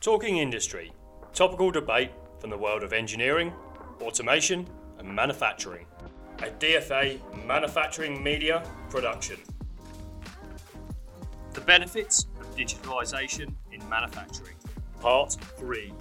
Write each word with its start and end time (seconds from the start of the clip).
Talking 0.00 0.38
Industry, 0.38 0.92
topical 1.34 1.70
debate 1.70 2.10
from 2.38 2.48
the 2.48 2.56
world 2.56 2.82
of 2.82 2.94
engineering, 2.94 3.52
automation, 4.00 4.66
and 4.98 5.06
manufacturing. 5.06 5.84
A 6.38 6.46
DFA 6.46 7.20
manufacturing 7.46 8.22
media 8.22 8.62
production. 8.88 9.36
The 11.52 11.60
benefits 11.60 12.28
of 12.40 12.56
digitalisation 12.56 13.52
in 13.72 13.86
manufacturing, 13.90 14.56
Part 15.00 15.36
3. 15.58 15.92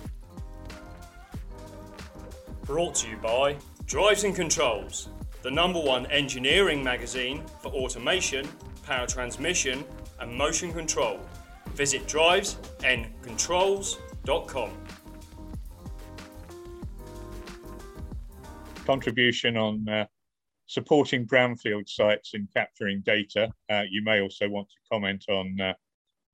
Brought 2.63 2.95
to 2.95 3.09
you 3.09 3.17
by 3.17 3.57
Drives 3.85 4.23
and 4.23 4.33
Controls, 4.33 5.09
the 5.41 5.51
number 5.51 5.81
one 5.81 6.05
engineering 6.05 6.81
magazine 6.81 7.43
for 7.61 7.67
automation, 7.73 8.47
power 8.85 9.07
transmission, 9.07 9.83
and 10.21 10.33
motion 10.33 10.71
control. 10.71 11.19
Visit 11.73 12.05
drivesandcontrols.com. 12.07 14.71
Contribution 18.85 19.57
on 19.57 19.87
uh, 19.87 20.05
supporting 20.65 21.25
brownfield 21.25 21.89
sites 21.89 22.31
in 22.33 22.47
capturing 22.55 23.01
data. 23.05 23.51
Uh, 23.71 23.83
you 23.89 24.03
may 24.03 24.21
also 24.21 24.49
want 24.49 24.67
to 24.69 24.75
comment 24.91 25.23
on 25.29 25.61
uh, 25.61 25.73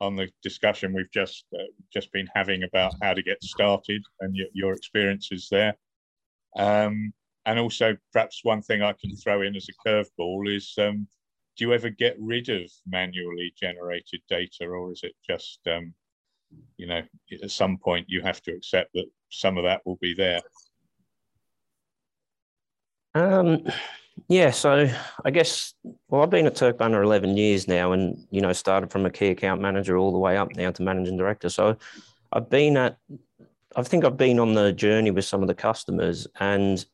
on 0.01 0.15
the 0.15 0.29
discussion 0.43 0.93
we've 0.93 1.11
just 1.11 1.45
uh, 1.53 1.63
just 1.91 2.11
been 2.11 2.27
having 2.35 2.63
about 2.63 2.93
how 3.01 3.13
to 3.13 3.23
get 3.23 3.41
started 3.43 4.03
and 4.19 4.35
your, 4.35 4.47
your 4.53 4.73
experiences 4.73 5.47
there. 5.49 5.75
Um, 6.57 7.13
and 7.45 7.59
also, 7.59 7.95
perhaps 8.11 8.41
one 8.43 8.61
thing 8.61 8.81
I 8.81 8.93
can 8.93 9.15
throw 9.15 9.41
in 9.41 9.55
as 9.55 9.67
a 9.69 9.87
curveball 9.87 10.53
is 10.53 10.73
um, 10.79 11.07
do 11.57 11.65
you 11.65 11.73
ever 11.73 11.89
get 11.89 12.15
rid 12.19 12.49
of 12.49 12.69
manually 12.87 13.53
generated 13.59 14.21
data, 14.29 14.65
or 14.65 14.91
is 14.91 15.01
it 15.03 15.13
just, 15.27 15.59
um, 15.67 15.93
you 16.77 16.87
know, 16.87 17.01
at 17.43 17.51
some 17.51 17.77
point 17.77 18.09
you 18.09 18.21
have 18.21 18.41
to 18.43 18.51
accept 18.51 18.93
that 18.93 19.05
some 19.29 19.57
of 19.57 19.63
that 19.63 19.81
will 19.85 19.97
be 19.97 20.13
there? 20.13 20.41
Um, 23.13 23.65
yeah, 24.27 24.51
so 24.51 24.89
I 25.23 25.31
guess, 25.31 25.73
well, 26.09 26.21
I've 26.21 26.29
been 26.29 26.47
at 26.47 26.55
Turck 26.55 26.77
Banner 26.77 27.01
11 27.01 27.37
years 27.37 27.67
now 27.67 27.93
and, 27.93 28.25
you 28.31 28.41
know, 28.41 28.53
started 28.53 28.91
from 28.91 29.05
a 29.05 29.09
key 29.09 29.27
account 29.27 29.61
manager 29.61 29.97
all 29.97 30.11
the 30.11 30.19
way 30.19 30.37
up 30.37 30.55
now 30.55 30.71
to 30.71 30.81
managing 30.81 31.17
director. 31.17 31.49
So 31.49 31.77
I've 32.33 32.49
been 32.49 32.75
at, 32.77 32.97
I 33.75 33.83
think 33.83 34.03
I've 34.03 34.17
been 34.17 34.39
on 34.39 34.53
the 34.53 34.73
journey 34.73 35.11
with 35.11 35.25
some 35.25 35.41
of 35.41 35.47
the 35.47 35.55
customers. 35.55 36.27
And 36.39 36.85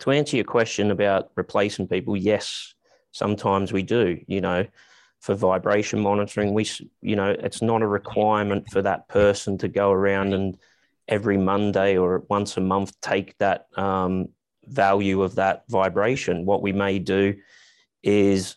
to 0.00 0.10
answer 0.10 0.36
your 0.36 0.44
question 0.44 0.90
about 0.90 1.30
replacing 1.36 1.88
people, 1.88 2.16
yes, 2.16 2.74
sometimes 3.12 3.72
we 3.72 3.82
do 3.82 4.18
you 4.26 4.40
know 4.40 4.66
for 5.20 5.34
vibration 5.34 6.00
monitoring. 6.00 6.54
We 6.54 6.66
you 7.02 7.16
know 7.16 7.30
it's 7.30 7.62
not 7.62 7.82
a 7.82 7.86
requirement 7.86 8.68
for 8.70 8.82
that 8.82 9.08
person 9.08 9.58
to 9.58 9.68
go 9.68 9.92
around 9.92 10.32
and 10.32 10.56
every 11.08 11.36
monday 11.36 11.98
or 11.98 12.24
once 12.28 12.56
a 12.56 12.60
month 12.60 12.98
take 13.00 13.36
that 13.38 13.66
um, 13.76 14.28
value 14.66 15.22
of 15.22 15.34
that 15.34 15.64
vibration. 15.68 16.46
What 16.46 16.62
we 16.62 16.72
may 16.72 16.98
do 16.98 17.34
is 18.02 18.56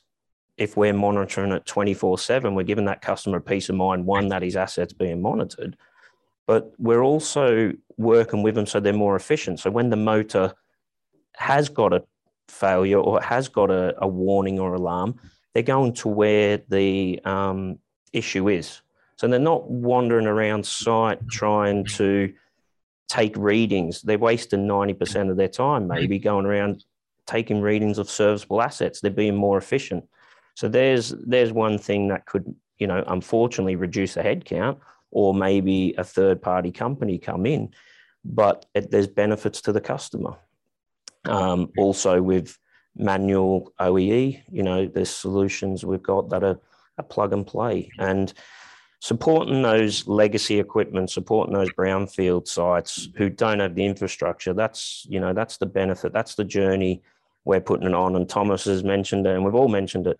if 0.55 0.77
we're 0.77 0.93
monitoring 0.93 1.51
it 1.51 1.65
24 1.65 2.19
7 2.19 2.53
we're 2.53 2.63
giving 2.63 2.85
that 2.85 3.01
customer 3.01 3.39
peace 3.39 3.69
of 3.69 3.75
mind 3.75 4.05
one 4.05 4.29
that 4.29 4.43
his 4.43 4.55
assets 4.55 4.93
being 4.93 5.19
monitored 5.19 5.75
but 6.45 6.71
we're 6.77 7.01
also 7.01 7.73
working 7.97 8.43
with 8.43 8.55
them 8.55 8.65
so 8.65 8.79
they're 8.79 8.93
more 8.93 9.15
efficient. 9.15 9.59
So 9.59 9.71
when 9.71 9.89
the 9.89 9.95
motor 9.95 10.53
has 11.35 11.69
got 11.69 11.93
a 11.93 12.03
failure 12.53 12.99
or 12.99 13.21
has 13.21 13.47
got 13.47 13.69
a, 13.69 13.95
a 14.01 14.07
warning 14.07 14.59
or 14.59 14.73
alarm, 14.75 15.15
they're 15.53 15.63
going 15.63 15.93
to 15.93 16.07
where 16.07 16.61
the 16.69 17.19
um, 17.25 17.79
issue 18.11 18.49
is. 18.49 18.81
So 19.17 19.27
they're 19.27 19.39
not 19.39 19.69
wandering 19.69 20.27
around 20.27 20.65
site 20.65 21.27
trying 21.29 21.85
to 21.97 22.33
take 23.07 23.35
readings. 23.37 24.01
They're 24.01 24.17
wasting 24.17 24.67
90% 24.67 25.29
of 25.29 25.37
their 25.37 25.47
time, 25.47 25.87
maybe 25.87 26.17
going 26.19 26.45
around 26.45 26.83
taking 27.27 27.61
readings 27.61 27.99
of 27.99 28.09
serviceable 28.09 28.61
assets. 28.61 28.99
They're 28.99 29.11
being 29.11 29.35
more 29.35 29.57
efficient. 29.57 30.05
So 30.55 30.67
there's 30.67 31.09
there's 31.25 31.51
one 31.51 31.77
thing 31.77 32.09
that 32.09 32.25
could, 32.25 32.53
you 32.77 32.87
know, 32.87 33.03
unfortunately 33.07 33.75
reduce 33.75 34.15
the 34.15 34.21
headcount, 34.21 34.77
or 35.11 35.33
maybe 35.33 35.93
a 35.97 36.03
third 36.03 36.41
party 36.41 36.71
company 36.71 37.17
come 37.17 37.45
in, 37.45 37.73
but 38.25 38.65
it, 38.73 38.91
there's 38.91 39.07
benefits 39.07 39.61
to 39.61 39.71
the 39.71 39.81
customer. 39.81 40.35
Um, 41.25 41.71
also 41.77 42.21
with 42.21 42.57
manual 42.95 43.73
OEE, 43.79 44.43
you 44.51 44.63
know, 44.63 44.87
there's 44.87 45.09
solutions 45.09 45.85
we've 45.85 46.03
got 46.03 46.29
that 46.29 46.43
are, 46.43 46.59
a 46.97 47.03
plug 47.03 47.33
and 47.33 47.47
play 47.47 47.89
and 47.97 48.33
supporting 48.99 49.61
those 49.61 50.07
legacy 50.07 50.59
equipment, 50.59 51.09
supporting 51.09 51.53
those 51.53 51.71
brownfield 51.73 52.47
sites 52.47 53.09
who 53.15 53.29
don't 53.29 53.59
have 53.59 53.75
the 53.75 53.85
infrastructure. 53.85 54.53
That's, 54.53 55.05
you 55.09 55.19
know, 55.19 55.33
that's 55.33 55.57
the 55.57 55.65
benefit. 55.65 56.13
That's 56.13 56.35
the 56.35 56.43
journey 56.43 57.01
we're 57.45 57.61
putting 57.61 57.87
it 57.87 57.93
on. 57.93 58.15
And 58.15 58.29
Thomas 58.29 58.63
has 58.65 58.83
mentioned 58.83 59.27
it 59.27 59.35
and 59.35 59.43
we've 59.43 59.55
all 59.55 59.67
mentioned 59.67 60.07
it. 60.07 60.19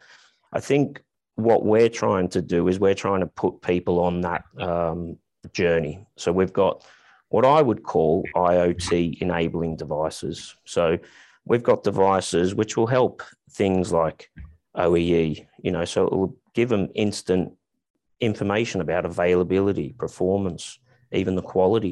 I 0.52 0.60
think 0.60 1.02
what 1.36 1.66
we're 1.66 1.90
trying 1.90 2.28
to 2.30 2.42
do 2.42 2.68
is 2.68 2.80
we're 2.80 2.94
trying 2.94 3.22
to 3.22 3.28
put 3.28 3.62
people 3.62 4.00
on 4.00 4.22
that 4.22 4.44
um, 4.60 5.18
journey. 5.54 6.06
So 6.18 6.32
we've 6.32 6.54
got 6.54 6.86
what 7.34 7.46
I 7.46 7.64
would 7.64 7.82
call 7.82 8.24
IoT 8.36 9.20
enabling 9.20 9.78
devices. 9.78 10.56
So 10.66 11.00
we've 11.46 11.64
got 11.64 11.84
devices 11.84 12.54
which 12.54 12.78
will 12.78 12.86
help 12.86 13.24
things 13.50 13.92
like 13.92 14.30
OEE, 14.78 15.44
you 15.64 15.72
know, 15.72 15.84
so 15.84 16.06
it 16.06 16.14
will 16.14 16.38
give 16.54 16.70
them 16.70 16.90
instant 16.94 17.52
information 18.20 18.82
about 18.82 19.08
availability, 19.08 19.96
performance, 19.98 20.78
even 21.12 21.34
the 21.34 21.42
quality. 21.42 21.92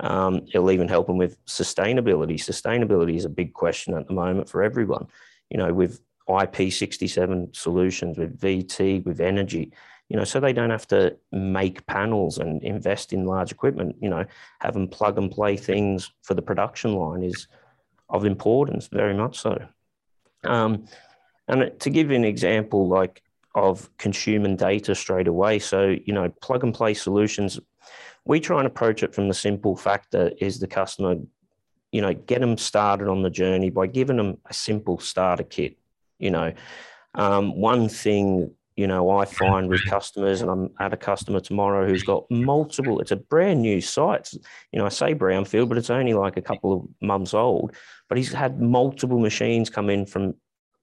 Um, 0.00 0.46
it'll 0.54 0.70
even 0.70 0.88
help 0.88 1.06
them 1.06 1.18
with 1.18 1.36
sustainability. 1.44 2.36
Sustainability 2.36 3.16
is 3.16 3.26
a 3.26 3.36
big 3.42 3.52
question 3.52 3.92
at 3.92 4.06
the 4.06 4.14
moment 4.14 4.48
for 4.48 4.62
everyone. 4.62 5.06
You 5.50 5.58
know, 5.58 5.74
with 5.74 6.00
IP67 6.30 7.54
solutions, 7.54 8.16
with 8.16 8.40
VT, 8.40 9.04
with 9.04 9.20
energy, 9.20 9.70
you 10.12 10.18
know, 10.18 10.24
so 10.24 10.40
they 10.40 10.52
don't 10.52 10.68
have 10.68 10.86
to 10.88 11.16
make 11.32 11.86
panels 11.86 12.36
and 12.36 12.62
invest 12.62 13.14
in 13.14 13.24
large 13.24 13.50
equipment. 13.50 13.96
You 13.98 14.10
know, 14.10 14.26
have 14.60 14.74
them 14.74 14.86
plug 14.86 15.16
and 15.16 15.30
play 15.30 15.56
things 15.56 16.12
for 16.20 16.34
the 16.34 16.42
production 16.42 16.96
line 16.96 17.22
is 17.22 17.48
of 18.10 18.26
importance, 18.26 18.88
very 18.88 19.14
much 19.14 19.38
so. 19.38 19.58
Um, 20.44 20.84
and 21.48 21.72
to 21.80 21.88
give 21.88 22.10
you 22.10 22.16
an 22.16 22.26
example, 22.26 22.88
like 22.88 23.22
of 23.54 23.88
consuming 23.96 24.54
data 24.54 24.94
straight 24.94 25.28
away, 25.28 25.58
so 25.58 25.96
you 26.04 26.12
know, 26.12 26.28
plug 26.42 26.62
and 26.62 26.74
play 26.74 26.92
solutions. 26.92 27.58
We 28.26 28.38
try 28.38 28.58
and 28.58 28.66
approach 28.66 29.02
it 29.02 29.14
from 29.14 29.28
the 29.28 29.34
simple 29.34 29.76
fact 29.76 30.10
that 30.10 30.44
is 30.44 30.60
the 30.60 30.66
customer, 30.66 31.16
you 31.90 32.02
know, 32.02 32.12
get 32.12 32.42
them 32.42 32.58
started 32.58 33.08
on 33.08 33.22
the 33.22 33.30
journey 33.30 33.70
by 33.70 33.86
giving 33.86 34.18
them 34.18 34.36
a 34.44 34.52
simple 34.52 34.98
starter 34.98 35.42
kit. 35.42 35.78
You 36.18 36.32
know, 36.32 36.52
um, 37.14 37.58
one 37.58 37.88
thing 37.88 38.54
you 38.76 38.86
know, 38.86 39.10
I 39.10 39.24
find 39.24 39.68
with 39.68 39.84
customers, 39.84 40.40
and 40.40 40.50
I'm 40.50 40.70
at 40.80 40.92
a 40.92 40.96
customer 40.96 41.40
tomorrow 41.40 41.86
who's 41.86 42.02
got 42.02 42.30
multiple, 42.30 43.00
it's 43.00 43.10
a 43.10 43.16
brand 43.16 43.60
new 43.60 43.80
site. 43.80 44.32
You 44.72 44.78
know, 44.78 44.86
I 44.86 44.88
say 44.88 45.14
brownfield, 45.14 45.68
but 45.68 45.78
it's 45.78 45.90
only 45.90 46.14
like 46.14 46.36
a 46.36 46.42
couple 46.42 46.72
of 46.72 46.88
months 47.06 47.34
old, 47.34 47.74
but 48.08 48.16
he's 48.16 48.32
had 48.32 48.60
multiple 48.60 49.18
machines 49.18 49.68
come 49.68 49.90
in 49.90 50.06
from 50.06 50.34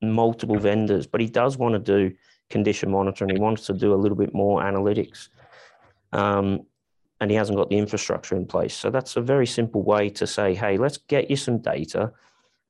multiple 0.02 0.58
vendors, 0.58 1.08
but 1.08 1.20
he 1.20 1.28
does 1.28 1.58
want 1.58 1.74
to 1.74 1.80
do 1.80 2.16
condition 2.50 2.92
monitoring. 2.92 3.36
He 3.36 3.42
wants 3.42 3.66
to 3.68 3.74
do 3.74 3.94
a 3.94 3.96
little 3.96 4.18
bit 4.18 4.34
more 4.34 4.62
analytics. 4.62 5.30
Um, 6.12 6.66
and 7.22 7.30
he 7.30 7.36
hasn't 7.36 7.58
got 7.58 7.70
the 7.70 7.78
infrastructure 7.78 8.36
in 8.36 8.46
place. 8.46 8.74
So 8.74 8.90
that's 8.90 9.18
a 9.18 9.22
very 9.22 9.46
simple 9.46 9.84
way 9.84 10.10
to 10.12 10.26
say, 10.26 10.56
hey, 10.56 10.78
let's 10.78 10.98
get 10.98 11.30
you 11.30 11.36
some 11.36 11.58
data 11.58 12.12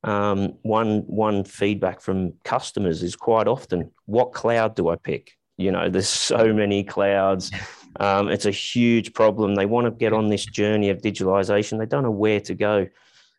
um, 0.03 0.53
one 0.61 0.99
one 1.07 1.43
feedback 1.43 2.01
from 2.01 2.33
customers 2.43 3.03
is 3.03 3.15
quite 3.15 3.47
often, 3.47 3.91
what 4.05 4.31
cloud 4.31 4.75
do 4.75 4.89
I 4.89 4.95
pick? 4.95 5.37
You 5.57 5.71
know, 5.71 5.89
there's 5.89 6.07
so 6.07 6.53
many 6.53 6.83
clouds. 6.83 7.51
Um, 7.99 8.29
it's 8.29 8.45
a 8.45 8.51
huge 8.51 9.13
problem. 9.15 9.55
They 9.55 9.65
want 9.65 9.85
to 9.85 9.91
get 9.91 10.13
on 10.13 10.29
this 10.29 10.45
journey 10.45 10.89
of 10.89 11.01
digitalization. 11.01 11.79
They 11.79 11.87
don't 11.87 12.03
know 12.03 12.11
where 12.11 12.39
to 12.41 12.53
go. 12.53 12.87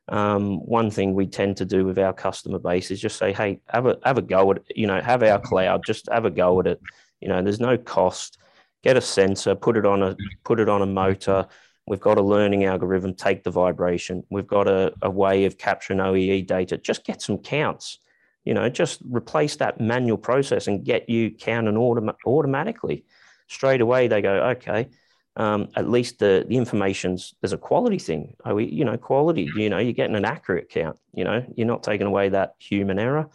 Um, 0.08 0.58
one 0.66 0.90
thing 0.90 1.14
we 1.14 1.28
tend 1.28 1.56
to 1.58 1.64
do 1.64 1.84
with 1.84 1.98
our 2.00 2.12
customer 2.12 2.58
base 2.58 2.90
is 2.90 3.00
just 3.00 3.16
say, 3.16 3.32
hey, 3.32 3.60
have 3.68 3.86
a 3.86 3.96
have 4.04 4.18
a 4.18 4.22
go 4.22 4.50
at 4.50 4.56
it. 4.58 4.64
You 4.74 4.88
know, 4.88 5.00
have 5.00 5.22
our 5.22 5.38
cloud. 5.38 5.82
Just 5.86 6.08
have 6.10 6.24
a 6.24 6.30
go 6.30 6.58
at 6.60 6.66
it. 6.66 6.80
You 7.20 7.28
know, 7.28 7.40
there's 7.40 7.60
no 7.60 7.78
cost. 7.78 8.38
Get 8.82 8.96
a 8.96 9.00
sensor, 9.00 9.54
put 9.54 9.76
it 9.76 9.86
on 9.86 10.02
a 10.02 10.16
put 10.44 10.58
it 10.58 10.68
on 10.68 10.82
a 10.82 10.86
motor 10.86 11.46
We've 11.90 11.98
got 11.98 12.18
a 12.18 12.22
learning 12.22 12.66
algorithm, 12.66 13.14
take 13.14 13.42
the 13.42 13.50
vibration. 13.50 14.22
We've 14.30 14.46
got 14.46 14.68
a, 14.68 14.94
a 15.02 15.10
way 15.10 15.44
of 15.44 15.58
capturing 15.58 15.98
OEE 15.98 16.46
data. 16.46 16.78
Just 16.78 17.04
get 17.04 17.20
some 17.20 17.38
counts. 17.38 17.98
You 18.44 18.54
know, 18.54 18.68
just 18.68 19.00
replace 19.10 19.56
that 19.56 19.80
manual 19.80 20.16
process 20.16 20.68
and 20.68 20.84
get 20.84 21.08
you 21.08 21.32
counting 21.32 21.74
autom- 21.74 22.14
automatically. 22.24 23.06
Straight 23.48 23.80
away, 23.80 24.06
they 24.06 24.22
go, 24.22 24.34
okay, 24.50 24.88
um, 25.34 25.66
at 25.74 25.90
least 25.90 26.20
the, 26.20 26.46
the 26.48 26.56
information's 26.56 27.34
there's 27.40 27.52
a 27.52 27.58
quality 27.58 27.98
thing. 27.98 28.36
We, 28.46 28.66
you 28.66 28.84
know, 28.84 28.96
quality, 28.96 29.50
you 29.56 29.68
know, 29.68 29.78
you're 29.78 29.92
getting 29.92 30.14
an 30.14 30.24
accurate 30.24 30.68
count, 30.68 30.96
you 31.12 31.24
know, 31.24 31.44
you're 31.56 31.66
not 31.66 31.82
taking 31.82 32.06
away 32.06 32.28
that 32.28 32.54
human 32.60 33.00
error, 33.00 33.28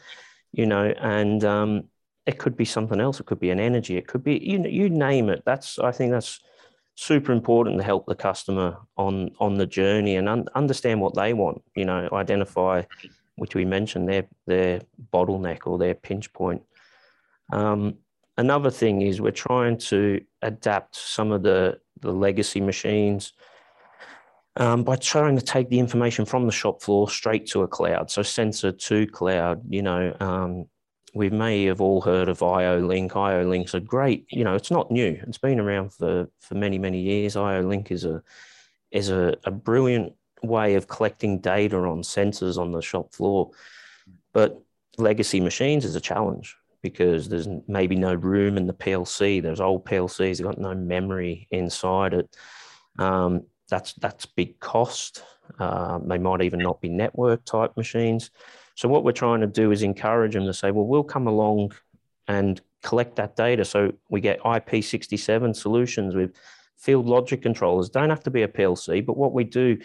you 0.54 0.66
know, 0.66 0.94
and 0.98 1.44
um, 1.44 1.90
it 2.26 2.38
could 2.38 2.56
be 2.56 2.64
something 2.64 3.02
else. 3.02 3.20
It 3.20 3.26
could 3.26 3.42
be 3.42 3.50
an 3.50 3.60
energy. 3.60 3.98
It 3.98 4.08
could 4.08 4.24
be, 4.24 4.38
you 4.38 4.64
you 4.64 4.88
name 4.88 5.28
it. 5.28 5.44
That's, 5.46 5.78
I 5.78 5.92
think 5.92 6.12
that's 6.12 6.40
super 6.96 7.32
important 7.32 7.78
to 7.78 7.84
help 7.84 8.06
the 8.06 8.16
customer 8.16 8.78
on 8.98 9.32
on 9.40 9.56
the 9.56 9.66
journey 9.66 10.16
and 10.16 10.28
un- 10.28 10.48
understand 10.56 11.02
what 11.02 11.14
they 11.14 11.34
want. 11.34 11.62
You 11.76 11.86
know, 11.86 12.10
identify, 12.14 12.84
which 13.36 13.56
we 13.56 13.66
mentioned, 13.66 14.10
their 14.10 14.28
their 14.48 14.82
bottleneck 15.14 15.68
or 15.68 15.78
their 15.78 15.94
pinch 15.94 16.32
point. 16.34 16.64
Um, 17.52 17.98
another 18.38 18.72
thing 18.72 19.02
is 19.02 19.22
we're 19.22 19.32
trying 19.32 19.78
to 19.78 20.22
adapt 20.42 20.96
some 20.96 21.32
of 21.32 21.44
the 21.44 21.80
the 22.02 22.12
legacy 22.12 22.62
machines 22.62 23.34
um, 24.58 24.84
by 24.84 24.96
trying 24.96 25.36
to 25.36 25.44
take 25.44 25.70
the 25.70 25.80
information 25.80 26.26
from 26.26 26.46
the 26.46 26.52
shop 26.52 26.82
floor 26.82 27.10
straight 27.10 27.46
to 27.48 27.64
a 27.64 27.68
cloud. 27.68 28.10
So 28.10 28.24
sensor 28.24 28.72
to 28.72 29.08
cloud, 29.08 29.62
you 29.70 29.82
know, 29.82 30.16
um, 30.20 30.66
we 31.16 31.30
may 31.30 31.64
have 31.64 31.80
all 31.80 32.02
heard 32.02 32.28
of 32.28 32.44
IO-Link. 32.44 33.16
IO-Link's 33.16 33.74
a 33.74 33.80
great, 33.80 34.26
you 34.30 34.44
know, 34.44 34.54
it's 34.54 34.70
not 34.70 34.92
new. 34.92 35.18
It's 35.26 35.38
been 35.38 35.62
around 35.62 35.94
for, 35.94 36.28
for 36.42 36.56
many, 36.56 36.78
many 36.78 37.00
years. 37.00 37.38
IO-Link 37.38 37.90
is 37.90 38.04
a, 38.04 38.22
is 38.92 39.10
a, 39.10 39.38
a 39.46 39.52
brilliant 39.52 40.14
way 40.44 40.76
of 40.76 40.90
collecting 40.90 41.40
data 41.40 41.78
on 41.78 42.02
sensors 42.02 42.58
on 42.58 42.74
the 42.74 42.82
shop 42.82 43.14
floor. 43.14 43.52
But 44.34 44.62
legacy 44.98 45.40
machines 45.40 45.86
is 45.86 45.96
a 45.96 46.02
challenge 46.02 46.58
because 46.82 47.30
there's 47.30 47.48
maybe 47.66 47.96
no 47.96 48.14
room 48.14 48.58
in 48.58 48.68
the 48.68 48.74
PLC. 48.74 49.42
There's 49.42 49.62
old 49.62 49.86
PLCs, 49.86 50.38
they've 50.38 50.46
got 50.46 50.58
no 50.58 50.76
memory 50.76 51.48
inside 51.50 52.14
it. 52.14 52.36
Um, 53.00 53.46
that's 53.70 53.94
that's 53.94 54.26
big 54.26 54.60
cost. 54.60 55.24
Uh, 55.60 55.98
they 56.00 56.18
might 56.18 56.42
even 56.42 56.60
not 56.60 56.82
be 56.82 56.90
network 56.90 57.46
type 57.46 57.76
machines. 57.78 58.32
So 58.76 58.90
what 58.90 59.04
we're 59.04 59.14
trying 59.14 59.42
to 59.42 59.48
do 59.48 59.72
is 59.72 59.84
encourage 59.84 60.34
them 60.34 60.46
to 60.46 60.54
say, 60.54 60.72
well, 60.72 60.86
we'll 60.86 61.04
come 61.04 61.28
along 61.28 61.72
and 62.28 62.62
collect 62.84 63.16
that 63.16 63.36
data. 63.36 63.66
So 63.66 63.94
we 64.10 64.22
get 64.22 64.40
IP67 64.42 65.56
solutions 65.56 66.14
with 66.14 66.36
field 66.78 67.06
logic 67.06 67.42
controllers. 67.42 67.90
Don't 67.90 68.10
have 68.10 68.24
to 68.24 68.32
be 68.32 68.44
a 68.44 68.48
PLC, 68.48 69.06
but 69.06 69.18
what 69.18 69.34
we 69.34 69.44
do, 69.44 69.78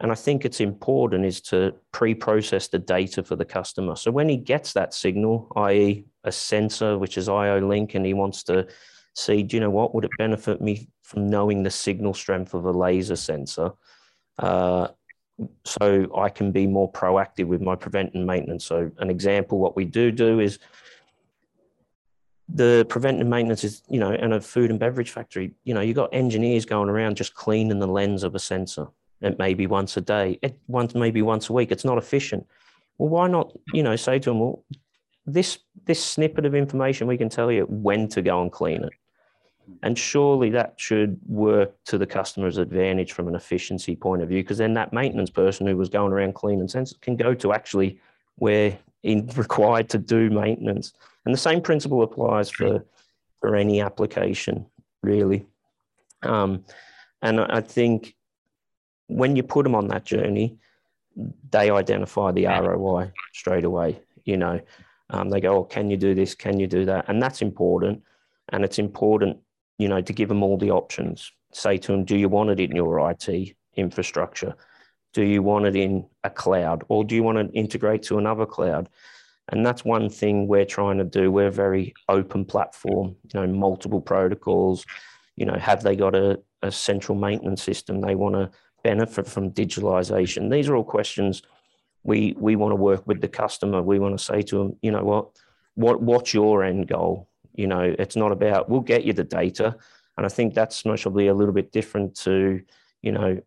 and 0.00 0.10
I 0.10 0.14
think 0.14 0.44
it's 0.44 0.60
important, 0.60 1.24
is 1.24 1.40
to 1.42 1.74
pre-process 1.92 2.68
the 2.68 2.78
data 2.78 3.22
for 3.22 3.36
the 3.36 3.44
customer. 3.44 3.96
So 3.96 4.10
when 4.10 4.28
he 4.28 4.36
gets 4.36 4.72
that 4.72 4.92
signal, 4.92 5.50
i.e., 5.56 6.04
a 6.24 6.32
sensor, 6.32 6.98
which 6.98 7.16
is 7.16 7.28
IO-Link, 7.28 7.94
and 7.94 8.04
he 8.04 8.12
wants 8.12 8.42
to 8.44 8.66
see, 9.14 9.42
do 9.42 9.56
you 9.56 9.60
know 9.60 9.70
what, 9.70 9.94
would 9.94 10.04
it 10.04 10.10
benefit 10.18 10.60
me 10.60 10.88
from 11.02 11.28
knowing 11.28 11.62
the 11.62 11.70
signal 11.70 12.12
strength 12.12 12.52
of 12.54 12.64
a 12.64 12.72
laser 12.72 13.16
sensor? 13.16 13.70
Uh, 14.38 14.88
so 15.64 16.06
I 16.16 16.28
can 16.28 16.52
be 16.52 16.66
more 16.66 16.90
proactive 16.90 17.46
with 17.46 17.60
my 17.60 17.74
prevent 17.74 18.14
and 18.14 18.26
maintenance. 18.26 18.64
So 18.64 18.90
an 18.98 19.10
example, 19.10 19.58
what 19.58 19.76
we 19.76 19.84
do 19.84 20.10
do 20.10 20.40
is 20.40 20.58
the 22.48 22.86
preventive 22.88 23.26
maintenance 23.26 23.64
is, 23.64 23.82
you 23.88 23.98
know, 23.98 24.12
in 24.12 24.32
a 24.32 24.40
food 24.40 24.70
and 24.70 24.78
beverage 24.78 25.10
factory, 25.10 25.52
you 25.64 25.74
know, 25.74 25.80
you've 25.80 25.96
got 25.96 26.14
engineers 26.14 26.64
going 26.64 26.88
around 26.88 27.16
just 27.16 27.34
cleaning 27.34 27.80
the 27.80 27.86
lens 27.86 28.22
of 28.22 28.34
a 28.34 28.38
sensor. 28.38 28.86
It 29.20 29.38
may 29.38 29.54
be 29.54 29.66
once 29.66 29.96
a 29.96 30.00
day, 30.00 30.38
it 30.42 30.58
once 30.68 30.94
maybe 30.94 31.22
once 31.22 31.48
a 31.48 31.52
week. 31.52 31.72
It's 31.72 31.84
not 31.84 31.98
efficient. 31.98 32.46
Well, 32.98 33.08
why 33.08 33.28
not, 33.28 33.52
you 33.72 33.82
know, 33.82 33.96
say 33.96 34.18
to 34.18 34.30
them, 34.30 34.40
well, 34.40 34.64
this 35.26 35.58
this 35.86 36.02
snippet 36.02 36.46
of 36.46 36.54
information 36.54 37.06
we 37.06 37.18
can 37.18 37.28
tell 37.28 37.50
you 37.50 37.64
when 37.64 38.08
to 38.08 38.22
go 38.22 38.42
and 38.42 38.52
clean 38.52 38.84
it 38.84 38.92
and 39.82 39.98
surely 39.98 40.50
that 40.50 40.74
should 40.76 41.18
work 41.26 41.72
to 41.84 41.98
the 41.98 42.06
customer's 42.06 42.58
advantage 42.58 43.12
from 43.12 43.28
an 43.28 43.34
efficiency 43.34 43.96
point 43.96 44.22
of 44.22 44.28
view 44.28 44.42
because 44.42 44.58
then 44.58 44.74
that 44.74 44.92
maintenance 44.92 45.30
person 45.30 45.66
who 45.66 45.76
was 45.76 45.88
going 45.88 46.12
around 46.12 46.34
cleaning 46.34 46.66
sensors 46.66 47.00
can 47.00 47.16
go 47.16 47.34
to 47.34 47.52
actually 47.52 48.00
where 48.36 48.76
in 49.02 49.26
required 49.36 49.88
to 49.88 49.98
do 49.98 50.30
maintenance 50.30 50.92
and 51.24 51.34
the 51.34 51.38
same 51.38 51.60
principle 51.60 52.02
applies 52.02 52.50
for 52.50 52.84
for 53.40 53.56
any 53.56 53.80
application 53.80 54.66
really 55.02 55.46
um, 56.22 56.64
and 57.22 57.40
i 57.40 57.60
think 57.60 58.14
when 59.08 59.36
you 59.36 59.42
put 59.42 59.62
them 59.64 59.74
on 59.74 59.88
that 59.88 60.04
journey 60.04 60.56
they 61.50 61.70
identify 61.70 62.30
the 62.30 62.46
roi 62.46 63.10
straight 63.32 63.64
away 63.64 63.98
you 64.24 64.36
know 64.36 64.60
um, 65.10 65.30
they 65.30 65.40
go, 65.40 65.58
oh, 65.58 65.64
can 65.64 65.90
you 65.90 65.96
do 65.96 66.14
this? 66.14 66.34
Can 66.34 66.58
you 66.58 66.66
do 66.66 66.84
that? 66.86 67.04
And 67.08 67.22
that's 67.22 67.42
important. 67.42 68.02
And 68.50 68.64
it's 68.64 68.78
important, 68.78 69.38
you 69.78 69.88
know, 69.88 70.00
to 70.00 70.12
give 70.12 70.28
them 70.28 70.42
all 70.42 70.56
the 70.56 70.70
options. 70.70 71.32
Say 71.52 71.78
to 71.78 71.92
them, 71.92 72.04
do 72.04 72.16
you 72.16 72.28
want 72.28 72.50
it 72.50 72.60
in 72.60 72.74
your 72.74 73.10
IT 73.10 73.56
infrastructure? 73.76 74.54
Do 75.12 75.22
you 75.22 75.42
want 75.42 75.66
it 75.66 75.76
in 75.76 76.06
a 76.24 76.30
cloud? 76.30 76.84
Or 76.88 77.04
do 77.04 77.14
you 77.14 77.22
want 77.22 77.38
to 77.38 77.58
integrate 77.58 78.02
to 78.04 78.18
another 78.18 78.46
cloud? 78.46 78.88
And 79.48 79.64
that's 79.64 79.84
one 79.84 80.10
thing 80.10 80.48
we're 80.48 80.64
trying 80.64 80.98
to 80.98 81.04
do. 81.04 81.30
We're 81.30 81.46
a 81.46 81.52
very 81.52 81.94
open 82.08 82.44
platform, 82.44 83.16
you 83.32 83.40
know, 83.40 83.46
multiple 83.46 84.00
protocols. 84.00 84.84
You 85.36 85.46
know, 85.46 85.54
have 85.54 85.82
they 85.82 85.94
got 85.94 86.14
a, 86.14 86.40
a 86.62 86.72
central 86.72 87.16
maintenance 87.16 87.62
system? 87.62 88.00
They 88.00 88.14
want 88.14 88.34
to 88.34 88.50
benefit 88.82 89.26
from 89.26 89.52
digitalization. 89.52 90.50
These 90.50 90.68
are 90.68 90.76
all 90.76 90.84
questions 90.84 91.42
we 92.02 92.34
we 92.38 92.56
want 92.56 92.72
to 92.72 92.76
work 92.76 93.06
with 93.06 93.20
the 93.20 93.28
customer. 93.28 93.82
We 93.82 93.98
want 93.98 94.16
to 94.18 94.24
say 94.24 94.42
to 94.42 94.58
them, 94.58 94.76
you 94.80 94.92
know 94.92 95.04
what, 95.04 95.28
what 95.74 96.00
what's 96.00 96.32
your 96.32 96.64
end 96.64 96.88
goal? 96.88 97.28
You 97.56 97.66
know, 97.66 97.94
it's 97.98 98.16
not 98.16 98.32
about 98.32 98.68
we'll 98.68 98.80
get 98.80 99.04
you 99.04 99.12
the 99.12 99.24
data, 99.24 99.76
and 100.16 100.26
I 100.26 100.28
think 100.28 100.54
that's 100.54 100.82
possibly 100.82 101.28
a 101.28 101.34
little 101.34 101.54
bit 101.54 101.72
different 101.72 102.14
to 102.16 102.62
you 103.02 103.12
know 103.12 103.40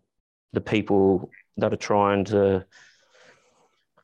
the 0.54 0.62
people 0.62 1.30
that 1.58 1.74
are 1.74 1.78
trying 1.78 2.26
to 2.26 2.66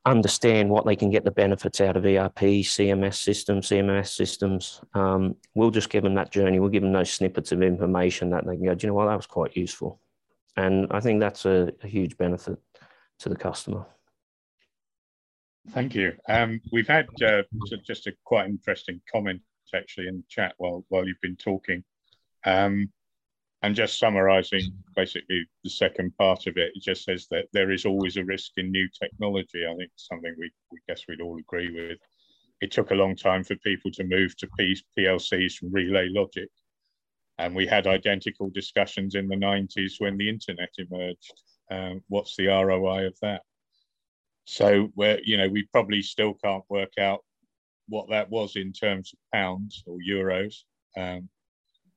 understand 0.05 0.69
what 0.69 0.85
they 0.85 0.95
can 0.95 1.09
get 1.09 1.23
the 1.23 1.31
benefits 1.31 1.81
out 1.81 1.97
of 1.97 2.05
ERP, 2.05 2.39
CMS 2.61 3.15
systems, 3.15 3.69
CMS 3.69 4.09
systems. 4.09 4.81
Um, 4.93 5.35
we'll 5.55 5.71
just 5.71 5.89
give 5.89 6.03
them 6.03 6.13
that 6.15 6.31
journey. 6.31 6.59
We'll 6.59 6.69
give 6.69 6.83
them 6.83 6.93
those 6.93 7.09
snippets 7.09 7.51
of 7.51 7.63
information 7.63 8.29
that 8.29 8.45
they 8.45 8.55
can 8.55 8.65
go, 8.65 8.75
do 8.75 8.85
you 8.85 8.91
know 8.91 8.93
what, 8.93 9.07
that 9.07 9.15
was 9.15 9.25
quite 9.25 9.57
useful. 9.57 9.99
And 10.57 10.87
I 10.91 10.99
think 10.99 11.19
that's 11.19 11.45
a, 11.45 11.73
a 11.83 11.87
huge 11.87 12.17
benefit 12.17 12.57
to 13.19 13.29
the 13.29 13.35
customer. 13.35 13.85
Thank 15.71 15.95
you. 15.95 16.13
Um, 16.29 16.61
we've 16.71 16.87
had 16.87 17.07
uh, 17.23 17.41
just 17.83 18.05
a 18.05 18.13
quite 18.23 18.47
interesting 18.47 19.01
comment 19.11 19.41
actually 19.73 20.07
in 20.07 20.23
chat 20.29 20.53
while 20.57 20.85
while 20.89 21.07
you've 21.07 21.21
been 21.21 21.35
talking, 21.35 21.83
um, 22.45 22.91
and 23.61 23.75
just 23.75 23.99
summarising 23.99 24.61
basically 24.95 25.47
the 25.63 25.69
second 25.69 26.15
part 26.17 26.47
of 26.47 26.57
it. 26.57 26.71
It 26.75 26.83
just 26.83 27.03
says 27.03 27.27
that 27.31 27.45
there 27.53 27.71
is 27.71 27.85
always 27.85 28.17
a 28.17 28.23
risk 28.23 28.51
in 28.57 28.71
new 28.71 28.87
technology. 28.89 29.65
I 29.65 29.75
think 29.75 29.91
something 29.95 30.35
we, 30.37 30.51
we 30.71 30.79
guess 30.87 31.03
we'd 31.07 31.21
all 31.21 31.39
agree 31.39 31.73
with. 31.73 31.97
It 32.61 32.71
took 32.71 32.91
a 32.91 32.95
long 32.95 33.15
time 33.15 33.43
for 33.43 33.55
people 33.57 33.91
to 33.91 34.03
move 34.03 34.35
to 34.37 34.47
PLCs 34.97 35.53
from 35.53 35.71
relay 35.71 36.07
logic, 36.09 36.49
and 37.37 37.55
we 37.55 37.65
had 37.65 37.87
identical 37.87 38.49
discussions 38.49 39.15
in 39.15 39.27
the 39.27 39.35
90s 39.35 39.93
when 39.99 40.17
the 40.17 40.29
internet 40.29 40.69
emerged. 40.77 41.33
Um, 41.71 42.01
what's 42.07 42.35
the 42.35 42.47
ROI 42.47 43.07
of 43.07 43.17
that? 43.21 43.41
So 44.45 44.91
we're, 44.95 45.19
you 45.23 45.37
know, 45.37 45.49
we 45.49 45.67
probably 45.71 46.01
still 46.01 46.35
can't 46.35 46.63
work 46.69 46.93
out 46.99 47.23
what 47.87 48.09
that 48.09 48.29
was 48.29 48.55
in 48.55 48.71
terms 48.71 49.13
of 49.13 49.19
pounds 49.33 49.83
or 49.85 49.97
euros 50.07 50.63
um, 50.97 51.29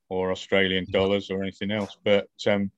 or 0.09 0.31
Australian 0.31 0.87
dollars 0.91 1.31
or 1.31 1.43
anything 1.43 1.71
else. 1.71 1.97
But 2.05 2.29
um, 2.47 2.71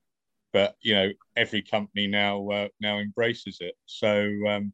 but 0.53 0.77
you 0.81 0.95
know, 0.95 1.11
every 1.37 1.63
company 1.63 2.07
now 2.07 2.49
uh, 2.49 2.69
now 2.81 2.99
embraces 2.99 3.59
it. 3.61 3.75
So 3.87 4.31
um, 4.49 4.73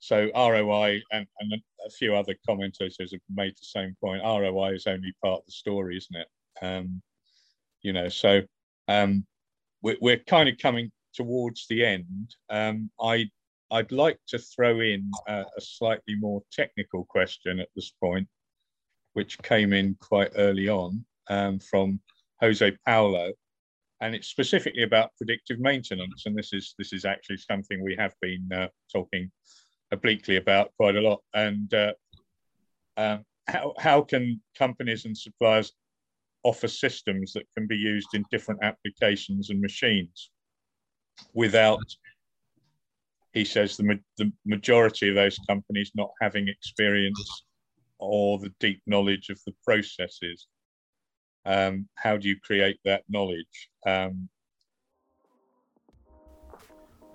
so 0.00 0.30
ROI 0.34 1.00
and, 1.12 1.26
and 1.40 1.52
a 1.86 1.90
few 1.90 2.14
other 2.14 2.34
commentators 2.46 3.12
have 3.12 3.20
made 3.34 3.52
the 3.52 3.64
same 3.64 3.96
point. 4.02 4.22
ROI 4.22 4.74
is 4.74 4.86
only 4.86 5.12
part 5.22 5.40
of 5.40 5.46
the 5.46 5.52
story, 5.52 5.96
isn't 5.96 6.16
it? 6.16 6.28
Um, 6.64 7.02
you 7.82 7.92
know, 7.92 8.08
so 8.08 8.42
um, 8.86 9.26
we're, 9.82 9.96
we're 10.00 10.18
kind 10.18 10.48
of 10.48 10.58
coming 10.58 10.90
towards 11.14 11.66
the 11.68 11.84
end. 11.84 12.34
Um, 12.48 12.90
I 13.00 13.28
I'd 13.70 13.92
like 13.92 14.18
to 14.28 14.38
throw 14.38 14.80
in 14.80 15.10
a 15.28 15.44
slightly 15.58 16.14
more 16.18 16.42
technical 16.52 17.04
question 17.04 17.60
at 17.60 17.68
this 17.76 17.92
point, 18.02 18.26
which 19.12 19.38
came 19.42 19.72
in 19.72 19.96
quite 20.00 20.32
early 20.36 20.68
on 20.68 21.04
um, 21.28 21.58
from 21.58 22.00
Jose 22.40 22.76
Paulo, 22.86 23.32
and 24.00 24.14
it's 24.14 24.28
specifically 24.28 24.84
about 24.84 25.10
predictive 25.16 25.58
maintenance. 25.58 26.24
And 26.24 26.36
this 26.36 26.52
is 26.52 26.74
this 26.78 26.92
is 26.92 27.04
actually 27.04 27.38
something 27.38 27.82
we 27.82 27.96
have 27.96 28.14
been 28.22 28.48
uh, 28.54 28.68
talking 28.90 29.30
obliquely 29.90 30.36
about 30.36 30.72
quite 30.76 30.96
a 30.96 31.00
lot. 31.00 31.20
And 31.34 31.72
uh, 31.74 31.92
um, 32.96 33.24
how 33.48 33.74
how 33.78 34.02
can 34.02 34.40
companies 34.56 35.04
and 35.04 35.16
suppliers 35.16 35.72
offer 36.42 36.68
systems 36.68 37.32
that 37.32 37.46
can 37.56 37.66
be 37.66 37.76
used 37.76 38.14
in 38.14 38.24
different 38.30 38.62
applications 38.62 39.50
and 39.50 39.60
machines 39.60 40.30
without 41.34 41.82
he 43.32 43.44
says 43.44 43.76
the, 43.76 43.98
the 44.16 44.32
majority 44.46 45.08
of 45.08 45.14
those 45.14 45.38
companies 45.48 45.92
not 45.94 46.10
having 46.20 46.48
experience 46.48 47.44
or 47.98 48.38
the 48.38 48.52
deep 48.60 48.80
knowledge 48.86 49.28
of 49.28 49.38
the 49.46 49.52
processes. 49.64 50.46
Um, 51.44 51.88
how 51.94 52.16
do 52.16 52.28
you 52.28 52.36
create 52.42 52.78
that 52.84 53.02
knowledge? 53.08 53.68
Um, 53.86 54.28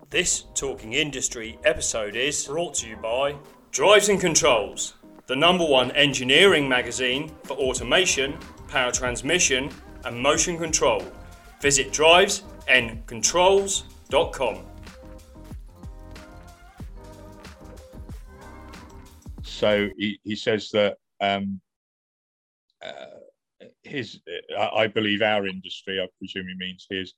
this 0.10 0.46
Talking 0.54 0.94
Industry 0.94 1.58
episode 1.64 2.16
is 2.16 2.46
brought 2.46 2.76
to 2.76 2.88
you 2.88 2.98
by 2.98 3.36
Drives 3.72 4.10
and 4.10 4.20
Controls, 4.20 4.96
the 5.28 5.36
number 5.36 5.66
one 5.66 5.92
engineering 5.92 6.70
magazine 6.70 7.32
for 7.44 7.58
automation, 7.58 8.38
power 8.68 8.92
transmission, 8.92 9.72
and 10.06 10.20
motion 10.20 10.58
control 10.58 11.04
Visit 11.64 11.92
drivesandcontrols.com. 11.94 14.73
So 19.64 19.88
he, 19.98 20.20
he 20.26 20.36
says 20.36 20.72
that 20.72 20.98
um, 21.22 21.62
uh, 22.86 23.22
his, 23.84 24.20
I 24.60 24.88
believe 24.88 25.22
our 25.22 25.48
industry, 25.48 26.02
I 26.02 26.08
presume 26.18 26.50
he 26.50 26.56
means 26.58 26.86
his, 26.90 27.14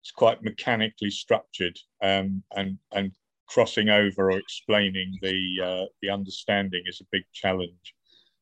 it's 0.00 0.10
quite 0.10 0.42
mechanically 0.42 1.10
structured 1.10 1.76
um, 2.02 2.42
and 2.56 2.78
and 2.92 3.12
crossing 3.48 3.90
over 3.90 4.30
or 4.30 4.38
explaining 4.38 5.18
the 5.20 5.38
uh, 5.62 5.84
the 6.00 6.08
understanding 6.08 6.84
is 6.86 7.02
a 7.02 7.08
big 7.12 7.24
challenge. 7.34 7.94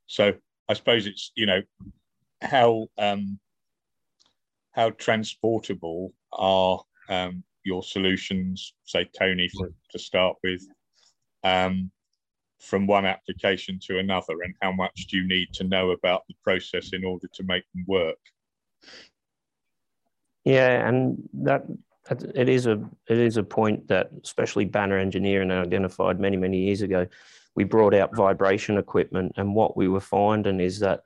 So 0.07 0.33
I 0.69 0.75
suppose 0.75 1.07
it's 1.07 1.33
you 1.35 1.47
know 1.47 1.63
how 2.43 2.87
um, 2.97 3.41
how 4.71 4.91
transportable 4.91 6.13
are 6.33 6.81
um, 7.09 7.43
your 7.65 7.83
solutions, 7.83 8.73
say 8.85 9.09
Tony 9.19 9.49
for, 9.49 9.73
to 9.91 9.99
start 9.99 10.37
with, 10.45 10.63
um, 11.43 11.91
from 12.59 12.87
one 12.87 13.05
application 13.05 13.79
to 13.87 13.99
another, 13.99 14.43
and 14.43 14.55
how 14.63 14.73
much 14.73 15.07
do 15.09 15.17
you 15.17 15.27
need 15.27 15.53
to 15.55 15.65
know 15.65 15.91
about 15.91 16.23
the 16.29 16.35
process 16.43 16.93
in 16.93 17.05
order 17.05 17.29
to 17.33 17.43
make 17.45 17.65
them 17.75 17.85
work? 17.87 18.19
Yeah, 20.45 20.89
and 20.89 21.29
that 21.35 21.65
it 22.35 22.49
is 22.49 22.67
a 22.67 22.81
it 23.09 23.19
is 23.19 23.37
a 23.37 23.43
point 23.43 23.89
that 23.89 24.11
especially 24.23 24.65
Banner 24.65 24.99
Engineering 24.99 25.51
identified 25.51 26.21
many 26.21 26.37
many 26.37 26.59
years 26.59 26.83
ago. 26.83 27.07
We 27.55 27.65
brought 27.65 27.95
out 27.95 28.15
vibration 28.15 28.79
equipment, 28.79 29.33
and 29.37 29.55
what 29.55 29.77
we 29.77 29.89
were 29.89 30.01
finding 30.01 30.61
is 30.61 30.79
that 30.81 31.03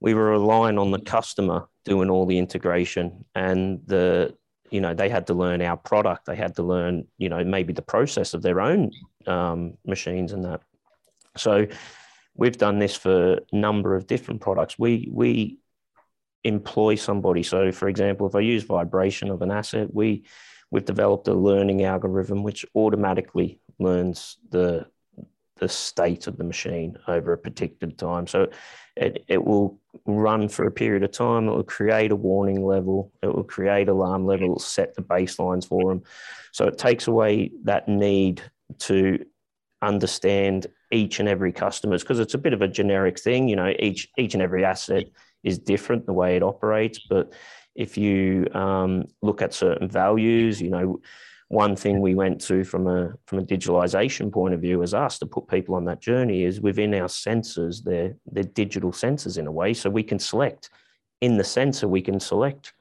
we 0.00 0.14
were 0.14 0.30
relying 0.30 0.78
on 0.78 0.90
the 0.90 1.00
customer 1.00 1.68
doing 1.84 2.10
all 2.10 2.26
the 2.26 2.38
integration, 2.38 3.24
and 3.34 3.80
the 3.86 4.36
you 4.70 4.80
know 4.80 4.92
they 4.92 5.08
had 5.08 5.26
to 5.28 5.34
learn 5.34 5.62
our 5.62 5.76
product, 5.76 6.26
they 6.26 6.36
had 6.36 6.54
to 6.56 6.62
learn 6.62 7.06
you 7.16 7.28
know 7.28 7.42
maybe 7.44 7.72
the 7.72 7.82
process 7.82 8.34
of 8.34 8.42
their 8.42 8.60
own 8.60 8.90
um, 9.26 9.74
machines 9.86 10.32
and 10.32 10.44
that. 10.44 10.60
So 11.38 11.66
we've 12.34 12.56
done 12.56 12.78
this 12.78 12.96
for 12.96 13.34
a 13.34 13.56
number 13.56 13.94
of 13.94 14.06
different 14.06 14.40
products. 14.40 14.78
We 14.78 15.08
we 15.12 15.58
employ 16.44 16.94
somebody. 16.94 17.42
So, 17.42 17.72
for 17.72 17.88
example, 17.88 18.26
if 18.26 18.34
I 18.34 18.40
use 18.40 18.62
vibration 18.62 19.30
of 19.30 19.42
an 19.42 19.50
asset, 19.50 19.92
we 19.92 20.24
we've 20.70 20.84
developed 20.84 21.28
a 21.28 21.34
learning 21.34 21.84
algorithm 21.84 22.42
which 22.42 22.64
automatically 22.74 23.60
learns 23.78 24.38
the 24.50 24.86
the 25.58 25.68
state 25.68 26.28
of 26.28 26.36
the 26.36 26.44
machine 26.44 26.96
over 27.08 27.32
a 27.32 27.38
particular 27.38 27.92
time. 27.92 28.28
So 28.28 28.48
it, 28.96 29.24
it 29.26 29.44
will 29.44 29.80
run 30.06 30.48
for 30.48 30.66
a 30.66 30.70
period 30.70 31.02
of 31.02 31.10
time. 31.10 31.48
It 31.48 31.50
will 31.50 31.64
create 31.64 32.12
a 32.12 32.16
warning 32.16 32.64
level. 32.64 33.12
It 33.22 33.34
will 33.34 33.44
create 33.44 33.88
alarm 33.88 34.24
level. 34.24 34.60
Set 34.60 34.94
the 34.94 35.02
baselines 35.02 35.66
for 35.66 35.90
them. 35.90 36.04
So 36.52 36.66
it 36.66 36.78
takes 36.78 37.08
away 37.08 37.50
that 37.64 37.88
need 37.88 38.40
to 38.80 39.24
understand 39.82 40.68
each 40.90 41.20
and 41.20 41.28
every 41.28 41.52
customer's 41.52 42.02
because 42.02 42.18
it's 42.18 42.34
a 42.34 42.38
bit 42.38 42.52
of 42.52 42.62
a 42.62 42.68
generic 42.68 43.18
thing. 43.18 43.48
You 43.48 43.56
know, 43.56 43.74
each 43.78 44.08
each 44.16 44.34
and 44.34 44.42
every 44.42 44.64
asset 44.64 45.04
is 45.44 45.58
different 45.58 46.06
the 46.06 46.12
way 46.12 46.36
it 46.36 46.42
operates. 46.42 47.00
But 47.08 47.32
if 47.74 47.96
you 47.96 48.48
um, 48.54 49.04
look 49.22 49.42
at 49.42 49.54
certain 49.54 49.88
values, 49.88 50.60
you 50.60 50.70
know, 50.70 51.00
one 51.48 51.76
thing 51.76 52.00
we 52.00 52.14
went 52.14 52.40
to 52.42 52.64
from 52.64 52.86
a 52.86 53.14
from 53.26 53.38
a 53.38 53.44
digitalization 53.44 54.30
point 54.32 54.54
of 54.54 54.60
view 54.60 54.82
as 54.82 54.94
us 54.94 55.18
to 55.18 55.26
put 55.26 55.48
people 55.48 55.74
on 55.74 55.84
that 55.86 56.00
journey 56.00 56.44
is 56.44 56.60
within 56.60 56.94
our 56.94 57.08
sensors, 57.08 57.82
they're 57.82 58.14
they're 58.26 58.44
digital 58.44 58.92
sensors 58.92 59.38
in 59.38 59.46
a 59.46 59.52
way. 59.52 59.72
So 59.74 59.88
we 59.90 60.02
can 60.02 60.18
select 60.18 60.70
in 61.20 61.36
the 61.36 61.44
sensor, 61.44 61.88
we 61.88 62.02
can 62.02 62.20
select 62.20 62.72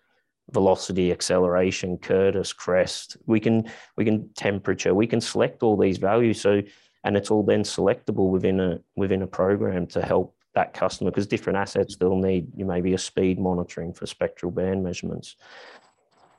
velocity, 0.52 1.12
acceleration, 1.12 1.98
kurtosis, 1.98 2.56
crest. 2.56 3.18
We 3.26 3.40
can 3.40 3.70
we 3.96 4.06
can 4.06 4.30
temperature, 4.34 4.94
we 4.94 5.08
can 5.08 5.22
select 5.22 5.64
all 5.64 5.78
these 5.78 5.98
values. 5.98 6.42
So 6.42 6.62
and 7.08 7.16
it's 7.16 7.32
all 7.32 7.42
then 7.42 7.64
selectable 7.64 8.30
within 8.30 8.60
a 8.60 8.82
within 8.98 9.22
a 9.22 9.28
program 9.28 9.88
to 9.88 10.02
help 10.02 10.36
that 10.56 10.74
customer 10.74 11.10
because 11.10 11.26
different 11.26 11.58
assets 11.58 11.96
they'll 11.96 12.18
need 12.18 12.52
you 12.54 12.66
maybe 12.66 12.94
a 12.94 12.98
speed 12.98 13.40
monitoring 13.40 13.94
for 13.94 14.06
spectral 14.06 14.52
band 14.52 14.84
measurements. 14.84 15.38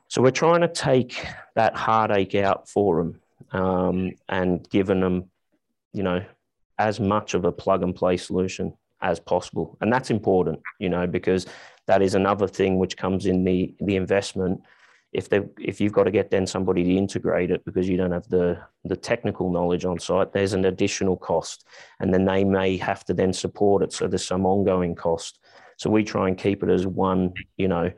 So 0.09 0.21
we're 0.21 0.29
trying 0.29 0.61
to 0.61 0.67
take 0.67 1.25
that 1.55 1.75
heartache 1.75 2.35
out 2.35 2.69
for 2.69 2.97
them 2.97 3.21
um, 3.51 4.11
and 4.29 4.69
giving 4.69 4.99
them 4.99 5.31
you 5.91 6.03
know 6.03 6.23
as 6.77 6.99
much 6.99 7.33
of 7.33 7.45
a 7.45 7.51
plug 7.51 7.81
and 7.81 7.95
play 7.95 8.15
solution 8.15 8.71
as 9.01 9.19
possible. 9.19 9.75
And 9.81 9.91
that's 9.91 10.11
important 10.11 10.61
you 10.77 10.89
know 10.89 11.07
because 11.07 11.47
that 11.87 12.03
is 12.03 12.13
another 12.13 12.47
thing 12.47 12.77
which 12.77 12.95
comes 12.95 13.25
in 13.25 13.43
the 13.43 13.73
the 13.79 13.95
investment 13.95 14.61
if 15.11 15.29
they 15.29 15.41
if 15.59 15.81
you've 15.81 15.93
got 15.93 16.03
to 16.03 16.11
get 16.11 16.29
then 16.29 16.45
somebody 16.45 16.83
to 16.83 16.95
integrate 16.95 17.49
it 17.49 17.65
because 17.65 17.89
you 17.89 17.97
don't 17.97 18.11
have 18.11 18.27
the 18.29 18.59
the 18.83 18.95
technical 18.95 19.51
knowledge 19.51 19.85
on 19.85 19.99
site 19.99 20.33
there's 20.33 20.53
an 20.53 20.65
additional 20.65 21.17
cost. 21.17 21.65
And 21.99 22.13
then 22.13 22.25
they 22.25 22.43
may 22.43 22.77
have 22.77 23.03
to 23.05 23.13
then 23.13 23.33
support 23.33 23.83
it. 23.83 23.91
So 23.91 24.07
there's 24.07 24.25
some 24.25 24.45
ongoing 24.45 24.95
cost. 24.95 25.39
So 25.77 25.89
we 25.89 26.03
try 26.03 26.27
and 26.27 26.37
keep 26.37 26.63
it 26.63 26.69
as 26.69 26.85
one 26.85 27.33
you 27.57 27.67
know 27.67 27.91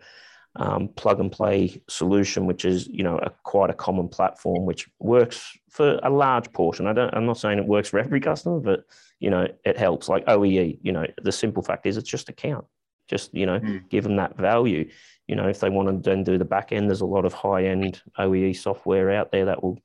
um, 0.58 0.90
plug 0.90 1.22
and 1.22 1.32
play 1.32 1.82
solution 1.88 2.46
which 2.46 2.66
is 2.66 2.88
you 2.88 3.04
know 3.04 3.18
a, 3.18 3.32
quite 3.44 3.70
a 3.70 3.74
common 3.74 4.10
platform 4.10 4.66
which 4.66 4.90
works 5.00 5.58
for 5.70 6.00
a 6.04 6.10
large 6.10 6.52
portion. 6.54 6.88
I 6.88 6.94
don't 6.94 7.14
i'm 7.14 7.26
not 7.26 7.38
saying 7.38 7.60
it 7.60 7.66
works 7.66 7.90
for 7.90 8.00
every 8.00 8.22
customer 8.22 8.60
but 8.60 8.86
you 9.20 9.30
know 9.30 9.48
it 9.66 9.78
helps. 9.78 10.08
Like 10.08 10.24
oee 10.30 10.80
you 10.82 10.94
know 10.94 11.08
the 11.22 11.32
simple 11.32 11.64
fact 11.64 11.86
is 11.86 11.98
it's 11.98 12.10
just 12.10 12.30
a 12.30 12.34
count. 12.34 12.66
Just 13.10 13.34
you 13.34 13.46
know 13.46 13.60
mm. 13.60 13.90
give 13.90 14.06
them 14.06 14.16
that 14.16 14.38
value 14.38 14.90
you 15.32 15.38
know, 15.38 15.48
if 15.48 15.62
they 15.62 15.70
want 15.70 15.88
to 15.88 16.10
then 16.10 16.26
do 16.26 16.38
the 16.38 16.44
back 16.44 16.74
end, 16.74 16.90
there's 16.90 17.00
a 17.00 17.06
lot 17.06 17.24
of 17.24 17.32
high 17.32 17.64
end 17.64 18.02
OEE 18.20 18.54
software 18.54 19.12
out 19.12 19.32
there 19.32 19.46
that 19.46 19.64
will 19.64 19.80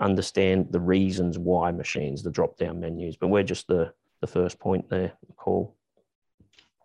understand 0.00 0.66
the 0.72 0.80
reasons 0.80 1.38
why 1.38 1.70
machines, 1.70 2.20
the 2.24 2.32
drop 2.32 2.58
down 2.58 2.80
menus. 2.80 3.16
But 3.16 3.28
we're 3.28 3.44
just 3.44 3.68
the, 3.68 3.92
the 4.20 4.26
first 4.26 4.58
point 4.58 4.90
there, 4.90 5.12
call. 5.36 5.76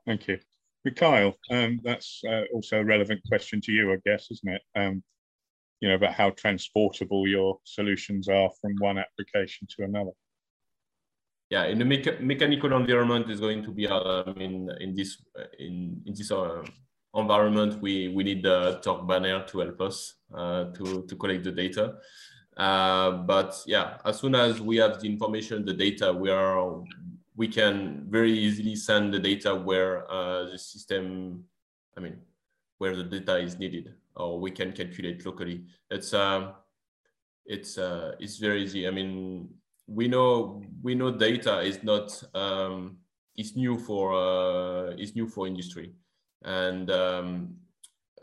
Thank 0.06 0.28
you. 0.28 0.38
Mikhail, 0.86 1.34
um, 1.50 1.80
that's 1.84 2.22
uh, 2.30 2.44
also 2.54 2.82
a 2.82 2.86
relevant 2.86 3.22
question 3.28 3.60
to 3.62 3.72
you, 3.72 3.92
I 3.92 3.98
guess, 4.06 4.30
isn't 4.30 4.54
it? 4.54 4.62
Um, 4.76 5.02
you 5.80 5.90
know, 5.90 5.96
about 5.96 6.14
how 6.14 6.30
transportable 6.30 7.28
your 7.28 7.58
solutions 7.64 8.30
are 8.30 8.52
from 8.62 8.76
one 8.78 9.00
application 9.00 9.68
to 9.76 9.86
another. 9.86 10.12
Yeah, 11.50 11.66
in 11.66 11.80
the 11.80 11.86
mecha 11.86 12.20
mechanical 12.22 12.78
environment 12.78 13.32
is 13.32 13.40
going 13.40 13.64
to 13.64 13.72
be, 13.72 13.88
uh, 13.88 14.24
I 14.28 14.34
mean, 14.34 14.70
in 14.82 14.94
this 14.94 15.20
in 15.58 16.00
in 16.06 16.14
this 16.14 16.32
uh, 16.32 16.64
environment, 17.16 17.82
we, 17.82 18.10
we 18.10 18.24
need 18.24 18.44
the 18.44 18.80
Turck 18.84 19.08
Banner 19.08 19.44
to 19.46 19.60
help 19.60 19.82
us 19.82 20.16
uh, 20.34 20.66
to, 20.66 21.06
to 21.08 21.16
collect 21.16 21.44
the 21.44 21.52
data. 21.52 21.96
Uh, 22.58 23.12
but 23.12 23.56
yeah, 23.66 23.98
as 24.06 24.20
soon 24.20 24.36
as 24.36 24.62
we 24.62 24.78
have 24.78 25.00
the 25.00 25.08
information, 25.08 25.66
the 25.66 25.74
data, 25.74 26.14
we 26.14 26.30
are 26.30 26.84
we 27.36 27.48
can 27.48 28.06
very 28.10 28.32
easily 28.32 28.76
send 28.76 29.12
the 29.12 29.20
data 29.20 29.56
where 29.56 30.10
uh, 30.12 30.44
the 30.52 30.58
system, 30.58 31.44
I 31.98 32.00
mean, 32.00 32.18
where 32.78 32.96
the 32.96 33.04
data 33.04 33.38
is 33.38 33.58
needed, 33.58 33.92
or 34.16 34.40
we 34.40 34.52
can 34.52 34.72
calculate 34.72 35.26
locally. 35.26 35.64
It's 35.90 36.14
uh, 36.14 36.52
it's 37.46 37.80
uh, 37.80 38.14
it's 38.20 38.38
very 38.38 38.64
easy. 38.64 38.88
I 38.88 38.92
mean, 38.92 39.50
we 39.88 40.08
know 40.08 40.62
we 40.84 40.94
know 40.94 41.10
data 41.10 41.62
is 41.62 41.82
not 41.82 42.24
um, 42.36 42.98
is 43.36 43.56
new 43.56 43.80
for 43.80 44.14
uh, 44.14 44.92
is 44.92 45.16
new 45.16 45.28
for 45.28 45.48
industry 45.48 45.96
and 46.44 46.92
um, 46.92 47.56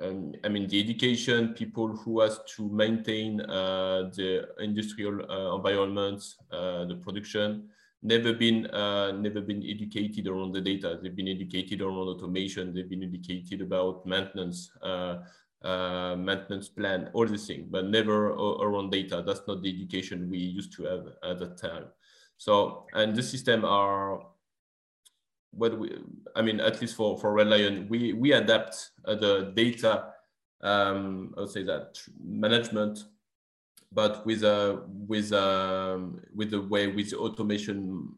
um, 0.00 0.32
I 0.44 0.48
mean, 0.48 0.66
the 0.66 0.80
education, 0.80 1.54
people 1.54 1.88
who 1.88 2.20
has 2.20 2.40
to 2.56 2.68
maintain 2.70 3.40
uh, 3.42 4.10
the 4.14 4.48
industrial 4.58 5.20
uh, 5.30 5.56
uh, 5.56 6.84
the 6.86 6.98
production, 7.02 7.68
never 8.02 8.32
been 8.32 8.66
uh, 8.68 9.12
never 9.12 9.42
been 9.42 9.62
educated 9.62 10.26
around 10.26 10.52
the 10.52 10.60
data. 10.60 10.98
They've 11.02 11.14
been 11.14 11.28
educated 11.28 11.82
around 11.82 12.08
automation. 12.08 12.74
They've 12.74 12.88
been 12.88 13.02
educated 13.02 13.60
about 13.60 14.06
maintenance, 14.06 14.70
uh, 14.82 15.18
uh, 15.62 16.16
maintenance 16.16 16.70
plan, 16.70 17.10
all 17.12 17.26
these 17.26 17.46
things, 17.46 17.66
but 17.70 17.84
never 17.86 18.30
around 18.30 18.90
data. 18.90 19.22
That's 19.26 19.42
not 19.46 19.62
the 19.62 19.68
education 19.68 20.30
we 20.30 20.38
used 20.38 20.72
to 20.76 20.84
have 20.84 21.06
at 21.22 21.38
that 21.40 21.58
time. 21.58 21.84
So, 22.38 22.86
and 22.94 23.14
the 23.14 23.22
system 23.22 23.66
are 23.66 24.22
what 25.52 25.78
we, 25.78 25.98
I 26.36 26.42
mean, 26.42 26.60
at 26.60 26.80
least 26.80 26.96
for, 26.96 27.18
for 27.18 27.32
Red 27.32 27.48
Lion, 27.48 27.86
we, 27.88 28.12
we 28.12 28.32
adapt 28.32 28.90
uh, 29.04 29.14
the 29.14 29.52
data, 29.54 30.12
um, 30.62 31.34
I 31.36 31.40
would 31.40 31.50
say 31.50 31.62
that 31.64 31.98
management, 32.22 33.04
but 33.92 34.24
with 34.24 34.44
a, 34.44 34.82
with 34.86 35.32
um, 35.32 36.20
with 36.34 36.50
the 36.50 36.60
way 36.60 36.86
with 36.86 37.12
automation 37.12 38.14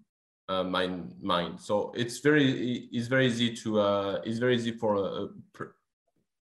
uh, 0.49 0.63
mind 0.63 1.15
mind. 1.23 1.61
So 1.61 1.93
it's 1.97 2.19
very 2.19 2.89
it's 2.93 3.09
very 3.09 3.27
easy 3.27 3.55
to 3.57 3.81
uh, 3.81 4.21
it's 4.25 4.39
very 4.39 4.57
easy 4.57 4.73
for 4.73 4.97
uh, 4.99 5.27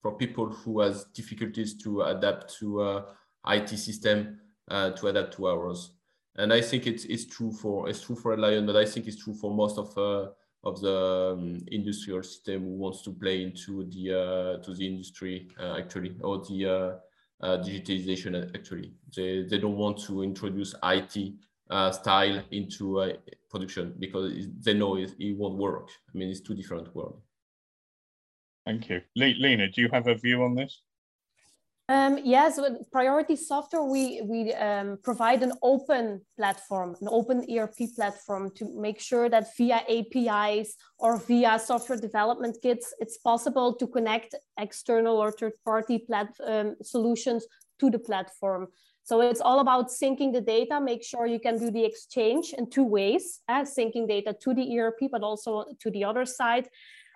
for 0.02 0.18
people 0.18 0.48
who 0.48 0.80
has 0.80 1.06
difficulties 1.14 1.76
to 1.84 2.04
adapt 2.04 2.58
to 2.60 2.82
uh, 2.82 3.06
IT 3.48 3.70
system 3.70 4.40
uh, 4.70 4.92
to 4.92 5.08
adapt 5.08 5.34
to 5.36 5.48
ours. 5.48 5.92
And 6.36 6.54
I 6.54 6.62
think 6.62 6.88
it's 6.88 7.06
it's 7.06 7.26
true 7.26 7.52
for 7.52 7.90
it's 7.90 8.02
true 8.02 8.16
for 8.16 8.32
Red 8.32 8.40
Lion, 8.40 8.66
but 8.66 8.76
I 8.76 8.86
think 8.86 9.08
it's 9.08 9.22
true 9.22 9.34
for 9.34 9.54
most 9.54 9.78
of 9.78 9.98
uh, 9.98 10.30
of 10.64 10.82
the 10.82 11.34
um, 11.34 11.58
industrial 11.68 12.22
system 12.22 12.64
who 12.64 12.76
wants 12.76 13.02
to 13.04 13.12
play 13.12 13.44
into 13.44 13.86
the 13.86 14.14
uh, 14.14 14.64
to 14.64 14.74
the 14.74 14.86
industry 14.86 15.48
uh, 15.60 15.78
actually 15.78 16.16
or 16.22 16.40
the 16.40 17.00
uh, 17.42 17.58
digitalization 17.58 18.54
actually. 18.56 18.92
They, 19.16 19.44
they 19.44 19.58
don't 19.58 19.78
want 19.78 20.00
to 20.06 20.24
introduce 20.24 20.76
IT 20.84 21.34
uh, 21.70 21.92
style 21.92 22.44
into 22.52 23.00
uh, 23.00 23.14
production 23.50 23.96
because 24.00 24.48
they 24.62 24.74
know 24.74 24.98
it, 24.98 25.14
it, 25.20 25.38
won't 25.38 25.58
work. 25.58 25.90
I 26.14 26.18
mean, 26.18 26.30
it's 26.30 26.42
two 26.42 26.56
different 26.56 26.94
worlds. 26.96 27.22
Thank 28.66 28.90
you. 28.90 29.02
Lena, 29.16 29.70
do 29.70 29.82
you 29.82 29.90
have 29.94 30.08
a 30.08 30.16
view 30.16 30.44
on 30.44 30.56
this? 30.56 30.82
Um, 31.90 32.20
yes, 32.24 32.58
with 32.58 32.92
priority 32.92 33.36
software, 33.36 33.82
we, 33.82 34.22
we 34.24 34.54
um, 34.54 35.00
provide 35.04 35.42
an 35.42 35.54
open 35.64 36.22
platform, 36.38 36.96
an 37.02 37.08
open 37.10 37.44
ERP 37.52 37.78
platform 37.96 38.52
to 38.58 38.72
make 38.80 39.00
sure 39.00 39.28
that 39.28 39.48
via 39.58 39.82
APIs 39.90 40.76
or 41.00 41.18
via 41.18 41.58
software 41.58 41.98
development 41.98 42.58
kits, 42.62 42.94
it's 43.00 43.18
possible 43.18 43.74
to 43.74 43.88
connect 43.88 44.36
external 44.60 45.18
or 45.18 45.32
third 45.32 45.54
party 45.66 46.06
um, 46.46 46.76
solutions 46.84 47.48
to 47.80 47.90
the 47.90 47.98
platform. 47.98 48.68
So 49.02 49.22
it's 49.22 49.42
all 49.42 49.60
about 49.60 49.90
syncing 49.90 50.32
the 50.32 50.42
data, 50.42 50.80
make 50.80 51.04
sure 51.04 51.26
you 51.26 51.40
can 51.40 51.58
do 51.58 51.72
the 51.72 51.84
exchange 51.84 52.54
in 52.56 52.70
two 52.70 52.84
ways, 52.84 53.40
uh, 53.48 53.62
syncing 53.62 54.08
data 54.08 54.36
to 54.42 54.54
the 54.54 54.78
ERP, 54.78 55.10
but 55.12 55.24
also 55.24 55.66
to 55.80 55.90
the 55.90 56.04
other 56.04 56.26
side. 56.26 56.70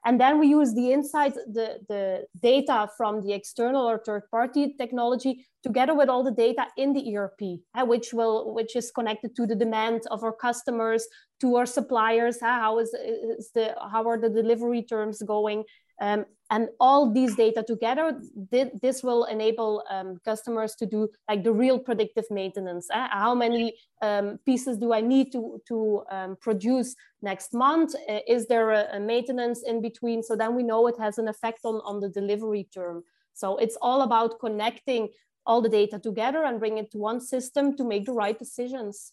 And 0.06 0.20
then 0.20 0.40
we 0.40 0.48
use 0.48 0.74
the 0.74 0.92
insights, 0.92 1.38
the, 1.48 1.80
the 1.88 2.26
data 2.42 2.90
from 2.98 3.22
the 3.22 3.34
external 3.34 3.88
or 3.90 4.02
third 4.06 4.24
party 4.30 4.76
technology 4.78 5.46
together 5.64 5.96
with 5.96 6.10
all 6.10 6.24
the 6.24 6.32
data 6.32 6.66
in 6.78 6.92
the 6.92 7.16
ERP, 7.16 7.62
uh, 7.74 7.86
which 7.86 8.14
will 8.14 8.54
which 8.54 8.76
is 8.76 8.92
connected 8.92 9.34
to 9.38 9.48
the 9.48 9.56
demand 9.56 10.02
of 10.12 10.24
our 10.24 10.34
customers, 10.34 11.08
to 11.40 11.56
our 11.56 11.66
suppliers. 11.66 12.38
Uh, 12.42 12.48
how 12.48 12.80
is, 12.80 12.94
is 12.94 13.52
the 13.56 13.74
how 13.92 14.06
are 14.08 14.20
the 14.20 14.30
delivery 14.30 14.84
terms 14.84 15.22
going? 15.24 15.64
Um, 16.02 16.26
and 16.50 16.70
all 16.80 17.12
these 17.12 17.36
data 17.36 17.64
together, 17.66 18.20
this 18.52 19.02
will 19.02 19.24
enable 19.26 19.84
um, 19.90 20.20
customers 20.24 20.76
to 20.76 20.86
do 20.86 21.10
like 21.28 21.44
the 21.44 21.52
real 21.52 21.80
predictive 21.80 22.26
maintenance. 22.30 22.88
Eh? 22.94 23.08
How 23.12 23.34
many 23.34 23.76
um, 24.04 24.38
pieces 24.46 24.78
do 24.78 24.94
I 24.94 25.02
need 25.02 25.32
to, 25.32 25.60
to 25.68 26.04
um, 26.12 26.38
produce 26.40 26.96
next 27.24 27.56
month? 27.56 27.96
Uh, 28.08 28.20
is 28.28 28.46
there 28.48 28.70
a, 28.72 28.88
a, 28.94 29.00
maintenance 29.00 29.64
in 29.66 29.82
between? 29.82 30.22
So 30.22 30.36
then 30.36 30.54
we 30.54 30.62
know 30.62 30.86
it 30.86 31.00
has 31.00 31.18
an 31.18 31.28
effect 31.28 31.62
on, 31.64 31.82
on 31.86 32.00
the 32.00 32.10
delivery 32.10 32.68
term. 32.72 33.04
So 33.34 33.58
it's 33.58 33.78
all 33.82 34.04
about 34.04 34.40
connecting 34.40 35.10
all 35.46 35.62
the 35.62 35.70
data 35.70 35.98
together 35.98 36.44
and 36.44 36.60
bring 36.60 36.78
it 36.78 36.92
to 36.92 36.98
one 37.00 37.20
system 37.20 37.76
to 37.78 37.84
make 37.84 38.06
the 38.06 38.14
right 38.14 38.38
decisions. 38.38 39.12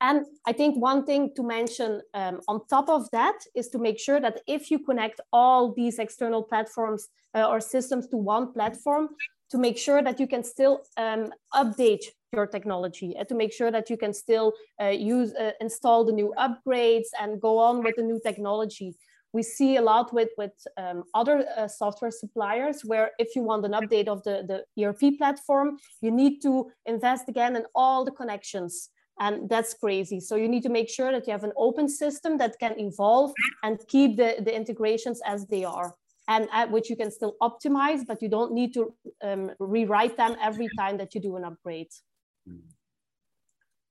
And 0.00 0.26
I 0.46 0.52
think 0.52 0.76
one 0.76 1.04
thing 1.04 1.32
to 1.34 1.42
mention 1.42 2.02
um, 2.14 2.40
on 2.46 2.60
top 2.68 2.88
of 2.88 3.10
that 3.10 3.38
is 3.54 3.68
to 3.70 3.78
make 3.78 3.98
sure 3.98 4.20
that 4.20 4.40
if 4.46 4.70
you 4.70 4.78
connect 4.78 5.20
all 5.32 5.72
these 5.74 5.98
external 5.98 6.42
platforms 6.42 7.08
uh, 7.34 7.48
or 7.48 7.60
systems 7.60 8.06
to 8.08 8.16
one 8.16 8.52
platform, 8.52 9.08
to 9.50 9.58
make 9.58 9.78
sure 9.78 10.02
that 10.02 10.20
you 10.20 10.26
can 10.26 10.44
still 10.44 10.82
um, 10.96 11.32
update 11.54 12.04
your 12.32 12.46
technology, 12.46 13.16
uh, 13.18 13.24
to 13.24 13.34
make 13.34 13.52
sure 13.52 13.70
that 13.70 13.88
you 13.90 13.96
can 13.96 14.12
still 14.12 14.52
uh, 14.80 14.88
use, 14.88 15.32
uh, 15.34 15.52
install 15.60 16.04
the 16.04 16.12
new 16.12 16.32
upgrades 16.38 17.08
and 17.20 17.40
go 17.40 17.58
on 17.58 17.82
with 17.82 17.96
the 17.96 18.02
new 18.02 18.20
technology. 18.22 18.94
We 19.32 19.42
see 19.42 19.76
a 19.76 19.82
lot 19.82 20.12
with, 20.12 20.28
with 20.38 20.52
um, 20.76 21.04
other 21.14 21.44
uh, 21.56 21.68
software 21.68 22.10
suppliers 22.10 22.82
where 22.84 23.10
if 23.18 23.34
you 23.34 23.42
want 23.42 23.64
an 23.64 23.72
update 23.72 24.08
of 24.08 24.22
the, 24.24 24.64
the 24.76 24.84
ERP 24.84 25.18
platform, 25.18 25.78
you 26.00 26.10
need 26.10 26.40
to 26.42 26.70
invest 26.86 27.28
again 27.28 27.56
in 27.56 27.64
all 27.74 28.04
the 28.04 28.10
connections 28.10 28.90
and 29.20 29.48
that's 29.48 29.74
crazy. 29.74 30.20
So 30.20 30.36
you 30.36 30.48
need 30.48 30.62
to 30.62 30.68
make 30.68 30.88
sure 30.88 31.12
that 31.12 31.26
you 31.26 31.32
have 31.32 31.44
an 31.44 31.52
open 31.56 31.88
system 31.88 32.38
that 32.38 32.58
can 32.58 32.78
evolve 32.78 33.32
and 33.62 33.78
keep 33.88 34.16
the, 34.16 34.36
the 34.40 34.54
integrations 34.54 35.20
as 35.26 35.46
they 35.46 35.64
are 35.64 35.94
and 36.28 36.48
at 36.52 36.70
which 36.70 36.90
you 36.90 36.96
can 36.96 37.10
still 37.10 37.34
optimize 37.42 38.06
but 38.06 38.22
you 38.22 38.28
don't 38.28 38.52
need 38.52 38.74
to 38.74 38.94
um, 39.24 39.50
rewrite 39.58 40.16
them 40.16 40.36
every 40.40 40.68
time 40.78 40.96
that 40.98 41.14
you 41.14 41.20
do 41.20 41.36
an 41.36 41.44
upgrade. 41.44 41.88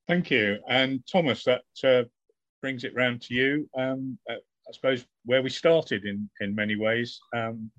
Thank 0.06 0.30
you. 0.30 0.58
And 0.68 1.04
thomas 1.06 1.44
that 1.44 1.62
uh, 1.84 2.04
brings 2.62 2.84
it 2.84 2.94
round 2.94 3.20
to 3.22 3.34
you. 3.34 3.68
Um, 3.76 4.18
uh, 4.30 4.34
i 4.34 4.72
suppose 4.72 5.06
where 5.24 5.42
we 5.42 5.50
started 5.50 6.04
in 6.04 6.30
in 6.40 6.54
many 6.54 6.76
ways. 6.76 7.20
Um, 7.34 7.70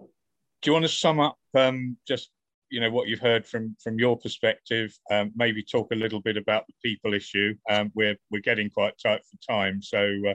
do 0.00 0.70
you 0.70 0.72
want 0.72 0.84
to 0.84 0.88
sum 0.88 1.20
up 1.20 1.36
um, 1.54 1.96
just 2.06 2.30
you 2.70 2.80
know 2.80 2.90
what 2.90 3.08
you've 3.08 3.20
heard 3.20 3.46
from 3.46 3.76
from 3.82 3.98
your 3.98 4.18
perspective. 4.18 4.96
Um, 5.10 5.32
maybe 5.36 5.62
talk 5.62 5.90
a 5.92 5.96
little 5.96 6.20
bit 6.20 6.36
about 6.36 6.66
the 6.66 6.74
people 6.82 7.14
issue. 7.14 7.54
Um, 7.70 7.92
we're 7.94 8.16
we're 8.30 8.42
getting 8.42 8.70
quite 8.70 8.94
tight 9.02 9.22
for 9.24 9.52
time, 9.52 9.82
so 9.82 9.98
uh, 10.28 10.34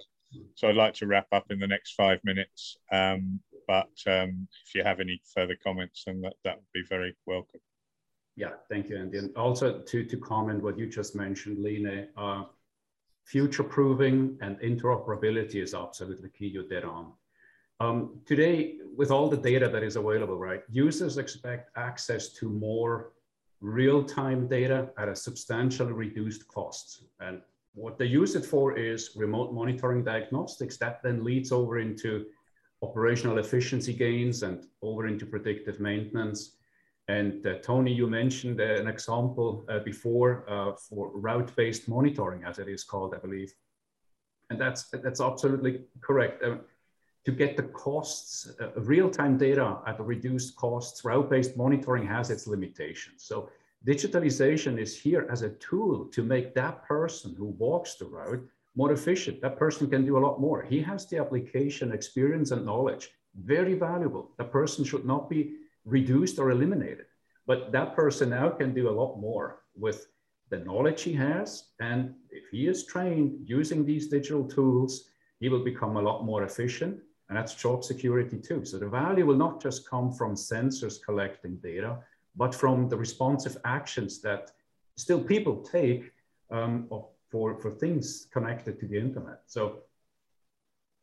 so 0.55 0.69
I'd 0.69 0.75
like 0.75 0.93
to 0.95 1.07
wrap 1.07 1.27
up 1.31 1.45
in 1.49 1.59
the 1.59 1.67
next 1.67 1.93
five 1.93 2.19
minutes. 2.23 2.77
Um, 2.91 3.39
but 3.67 3.89
um, 4.07 4.47
if 4.65 4.75
you 4.75 4.83
have 4.83 4.99
any 4.99 5.21
further 5.33 5.55
comments, 5.63 6.03
then 6.05 6.21
that 6.21 6.33
that 6.43 6.55
would 6.55 6.73
be 6.73 6.83
very 6.87 7.15
welcome. 7.25 7.59
Yeah, 8.35 8.53
thank 8.69 8.89
you, 8.89 8.97
Andy. 8.97 9.17
And 9.17 9.35
also 9.35 9.79
to 9.79 10.03
to 10.05 10.17
comment 10.17 10.63
what 10.63 10.77
you 10.77 10.87
just 10.87 11.15
mentioned, 11.15 11.59
Lena. 11.59 12.07
Uh, 12.15 12.43
future 13.25 13.63
proofing 13.63 14.37
and 14.41 14.59
interoperability 14.59 15.61
is 15.61 15.73
absolutely 15.75 16.29
key. 16.29 16.47
You're 16.47 16.67
dead 16.67 16.83
on. 16.83 17.13
Um, 17.81 18.19
today, 18.25 18.75
with 18.97 19.09
all 19.09 19.29
the 19.29 19.37
data 19.37 19.69
that 19.69 19.83
is 19.83 19.95
available, 19.95 20.37
right, 20.37 20.63
users 20.69 21.17
expect 21.17 21.71
access 21.77 22.33
to 22.33 22.49
more 22.49 23.13
real-time 23.61 24.47
data 24.47 24.89
at 24.97 25.07
a 25.07 25.15
substantially 25.15 25.93
reduced 25.93 26.47
cost. 26.47 27.03
And 27.21 27.41
what 27.73 27.97
they 27.97 28.05
use 28.05 28.35
it 28.35 28.45
for 28.45 28.77
is 28.77 29.11
remote 29.15 29.53
monitoring 29.53 30.03
diagnostics 30.03 30.77
that 30.77 31.01
then 31.03 31.23
leads 31.23 31.51
over 31.51 31.79
into 31.79 32.25
operational 32.81 33.37
efficiency 33.37 33.93
gains 33.93 34.43
and 34.43 34.65
over 34.81 35.07
into 35.07 35.25
predictive 35.25 35.79
maintenance. 35.79 36.57
And 37.07 37.45
uh, 37.47 37.55
Tony, 37.63 37.93
you 37.93 38.07
mentioned 38.07 38.59
uh, 38.59 38.75
an 38.75 38.87
example 38.87 39.65
uh, 39.69 39.79
before 39.79 40.45
uh, 40.49 40.73
for 40.75 41.11
route-based 41.13 41.87
monitoring, 41.87 42.43
as 42.43 42.59
it 42.59 42.67
is 42.67 42.83
called, 42.83 43.15
I 43.15 43.19
believe. 43.19 43.53
And 44.49 44.59
that's, 44.59 44.89
that's 44.89 45.21
absolutely 45.21 45.81
correct. 46.01 46.43
Uh, 46.43 46.57
to 47.25 47.31
get 47.31 47.57
the 47.57 47.63
costs, 47.63 48.49
uh, 48.61 48.71
real-time 48.81 49.37
data 49.37 49.79
at 49.85 49.99
reduced 49.99 50.55
costs, 50.55 51.03
route-based 51.03 51.57
monitoring 51.57 52.07
has 52.07 52.29
its 52.29 52.47
limitations. 52.47 53.23
So 53.23 53.49
digitalization 53.85 54.79
is 54.79 54.95
here 54.95 55.27
as 55.29 55.41
a 55.41 55.51
tool 55.51 56.05
to 56.05 56.23
make 56.23 56.53
that 56.55 56.83
person 56.83 57.35
who 57.37 57.45
walks 57.45 57.95
the 57.95 58.05
route 58.05 58.47
more 58.75 58.93
efficient. 58.93 59.41
That 59.41 59.57
person 59.57 59.89
can 59.89 60.05
do 60.05 60.17
a 60.17 60.23
lot 60.25 60.39
more. 60.39 60.63
He 60.63 60.81
has 60.81 61.07
the 61.07 61.17
application 61.17 61.91
experience 61.91 62.51
and 62.51 62.65
knowledge, 62.65 63.09
very 63.35 63.73
valuable. 63.73 64.31
That 64.37 64.51
person 64.51 64.85
should 64.85 65.05
not 65.05 65.29
be 65.29 65.55
reduced 65.85 66.39
or 66.39 66.51
eliminated, 66.51 67.05
but 67.45 67.71
that 67.73 67.95
person 67.95 68.29
now 68.29 68.49
can 68.49 68.73
do 68.73 68.89
a 68.89 68.97
lot 69.01 69.19
more 69.19 69.63
with 69.75 70.07
the 70.49 70.59
knowledge 70.59 71.01
he 71.01 71.13
has. 71.13 71.69
And 71.79 72.15
if 72.31 72.43
he 72.51 72.67
is 72.67 72.85
trained 72.85 73.39
using 73.45 73.85
these 73.85 74.07
digital 74.07 74.47
tools, 74.47 75.09
he 75.39 75.49
will 75.49 75.63
become 75.63 75.97
a 75.97 76.01
lot 76.01 76.25
more 76.25 76.43
efficient 76.43 77.01
and 77.29 77.37
that's 77.37 77.53
job 77.53 77.83
security 77.83 78.37
too. 78.37 78.65
So 78.65 78.77
the 78.79 78.89
value 78.89 79.25
will 79.25 79.37
not 79.37 79.61
just 79.61 79.87
come 79.87 80.11
from 80.11 80.33
sensors 80.33 81.01
collecting 81.01 81.57
data, 81.57 81.99
but 82.35 82.53
from 82.53 82.89
the 82.89 82.97
responsive 82.97 83.55
actions 83.65 84.19
that 84.21 84.51
still 84.97 85.21
people 85.21 85.57
take 85.57 86.11
um, 86.49 86.87
for, 87.29 87.59
for 87.61 87.69
things 87.69 88.27
connected 88.33 88.79
to 88.79 88.87
the 88.87 88.97
internet. 88.97 89.41
So 89.45 89.83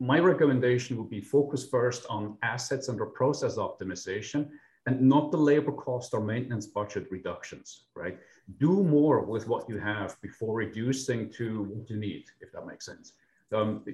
my 0.00 0.18
recommendation 0.18 0.96
would 0.96 1.08
be 1.08 1.20
focus 1.20 1.66
first 1.66 2.04
on 2.10 2.36
assets 2.42 2.88
under 2.88 3.06
process 3.06 3.56
optimization 3.56 4.48
and 4.86 5.00
not 5.00 5.30
the 5.30 5.38
labor 5.38 5.72
cost 5.72 6.12
or 6.12 6.20
maintenance 6.20 6.66
budget 6.66 7.06
reductions, 7.10 7.86
right? 7.94 8.18
Do 8.58 8.82
more 8.82 9.24
with 9.24 9.48
what 9.48 9.68
you 9.68 9.78
have 9.78 10.20
before 10.22 10.54
reducing 10.54 11.30
to 11.32 11.62
what 11.62 11.88
you 11.88 11.96
need, 11.96 12.24
if 12.40 12.52
that 12.52 12.66
makes 12.66 12.86
sense 12.86 13.12
um, 13.52 13.84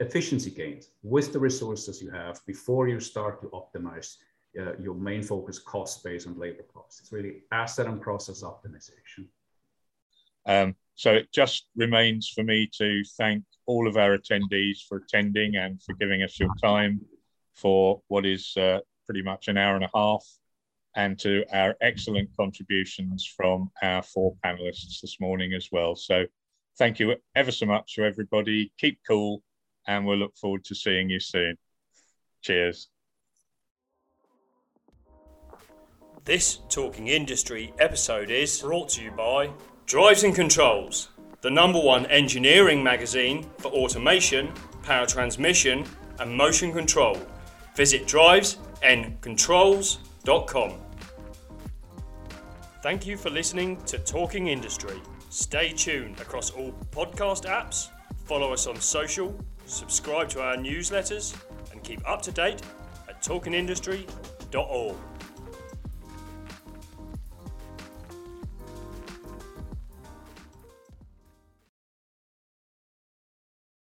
efficiency 0.00 0.50
gains 0.50 0.90
with 1.02 1.32
the 1.32 1.38
resources 1.38 2.02
you 2.02 2.10
have 2.10 2.40
before 2.46 2.88
you 2.88 3.00
start 3.00 3.40
to 3.42 3.48
optimize 3.48 4.16
uh, 4.58 4.76
your 4.78 4.94
main 4.94 5.22
focus 5.22 5.58
cost 5.58 6.02
base 6.04 6.26
and 6.26 6.36
labor 6.38 6.64
costs. 6.72 7.00
It's 7.00 7.12
really 7.12 7.42
asset 7.52 7.86
and 7.86 8.00
process 8.00 8.42
optimization. 8.42 9.26
Um, 10.46 10.74
so 10.94 11.14
it 11.14 11.32
just 11.32 11.68
remains 11.76 12.28
for 12.28 12.42
me 12.42 12.68
to 12.78 13.02
thank 13.16 13.44
all 13.66 13.88
of 13.88 13.96
our 13.96 14.18
attendees 14.18 14.78
for 14.88 14.98
attending 14.98 15.56
and 15.56 15.80
for 15.82 15.94
giving 15.94 16.22
us 16.22 16.38
your 16.38 16.50
time 16.62 17.00
for 17.54 18.02
what 18.08 18.26
is 18.26 18.54
uh, 18.56 18.80
pretty 19.06 19.22
much 19.22 19.48
an 19.48 19.56
hour 19.56 19.76
and 19.76 19.84
a 19.84 19.90
half 19.94 20.24
and 20.96 21.18
to 21.18 21.44
our 21.52 21.74
excellent 21.80 22.28
contributions 22.36 23.24
from 23.24 23.70
our 23.82 24.02
four 24.02 24.34
panelists 24.44 25.00
this 25.00 25.18
morning 25.20 25.54
as 25.54 25.68
well. 25.72 25.96
So 25.96 26.26
thank 26.78 26.98
you 26.98 27.14
ever 27.34 27.50
so 27.50 27.66
much 27.66 27.94
to 27.94 28.04
everybody. 28.04 28.72
Keep 28.78 29.00
cool, 29.06 29.42
and 29.86 30.06
we'll 30.06 30.18
look 30.18 30.36
forward 30.36 30.64
to 30.64 30.74
seeing 30.74 31.10
you 31.10 31.20
soon. 31.20 31.56
Cheers. 32.42 32.88
This 36.24 36.60
Talking 36.68 37.08
Industry 37.08 37.74
episode 37.80 38.30
is 38.30 38.60
brought 38.60 38.90
to 38.90 39.02
you 39.02 39.10
by 39.10 39.50
Drives 39.86 40.22
and 40.22 40.32
Controls, 40.34 41.08
the 41.40 41.50
number 41.50 41.80
one 41.80 42.06
engineering 42.06 42.82
magazine 42.82 43.50
for 43.58 43.72
automation, 43.72 44.52
power 44.84 45.06
transmission, 45.06 45.84
and 46.20 46.32
motion 46.32 46.72
control. 46.72 47.18
Visit 47.74 48.06
drivesandcontrols.com. 48.06 50.72
Thank 52.82 53.06
you 53.06 53.16
for 53.16 53.30
listening 53.30 53.80
to 53.84 53.98
Talking 53.98 54.48
Industry. 54.48 55.00
Stay 55.32 55.70
tuned 55.72 56.20
across 56.20 56.50
all 56.50 56.74
podcast 56.90 57.46
apps, 57.46 57.88
follow 58.26 58.52
us 58.52 58.66
on 58.66 58.76
social, 58.76 59.34
subscribe 59.64 60.28
to 60.28 60.42
our 60.42 60.56
newsletters, 60.56 61.34
and 61.72 61.82
keep 61.82 62.06
up 62.06 62.20
to 62.20 62.30
date 62.30 62.60
at 63.08 63.22
talkingindustry.org. 63.22 64.96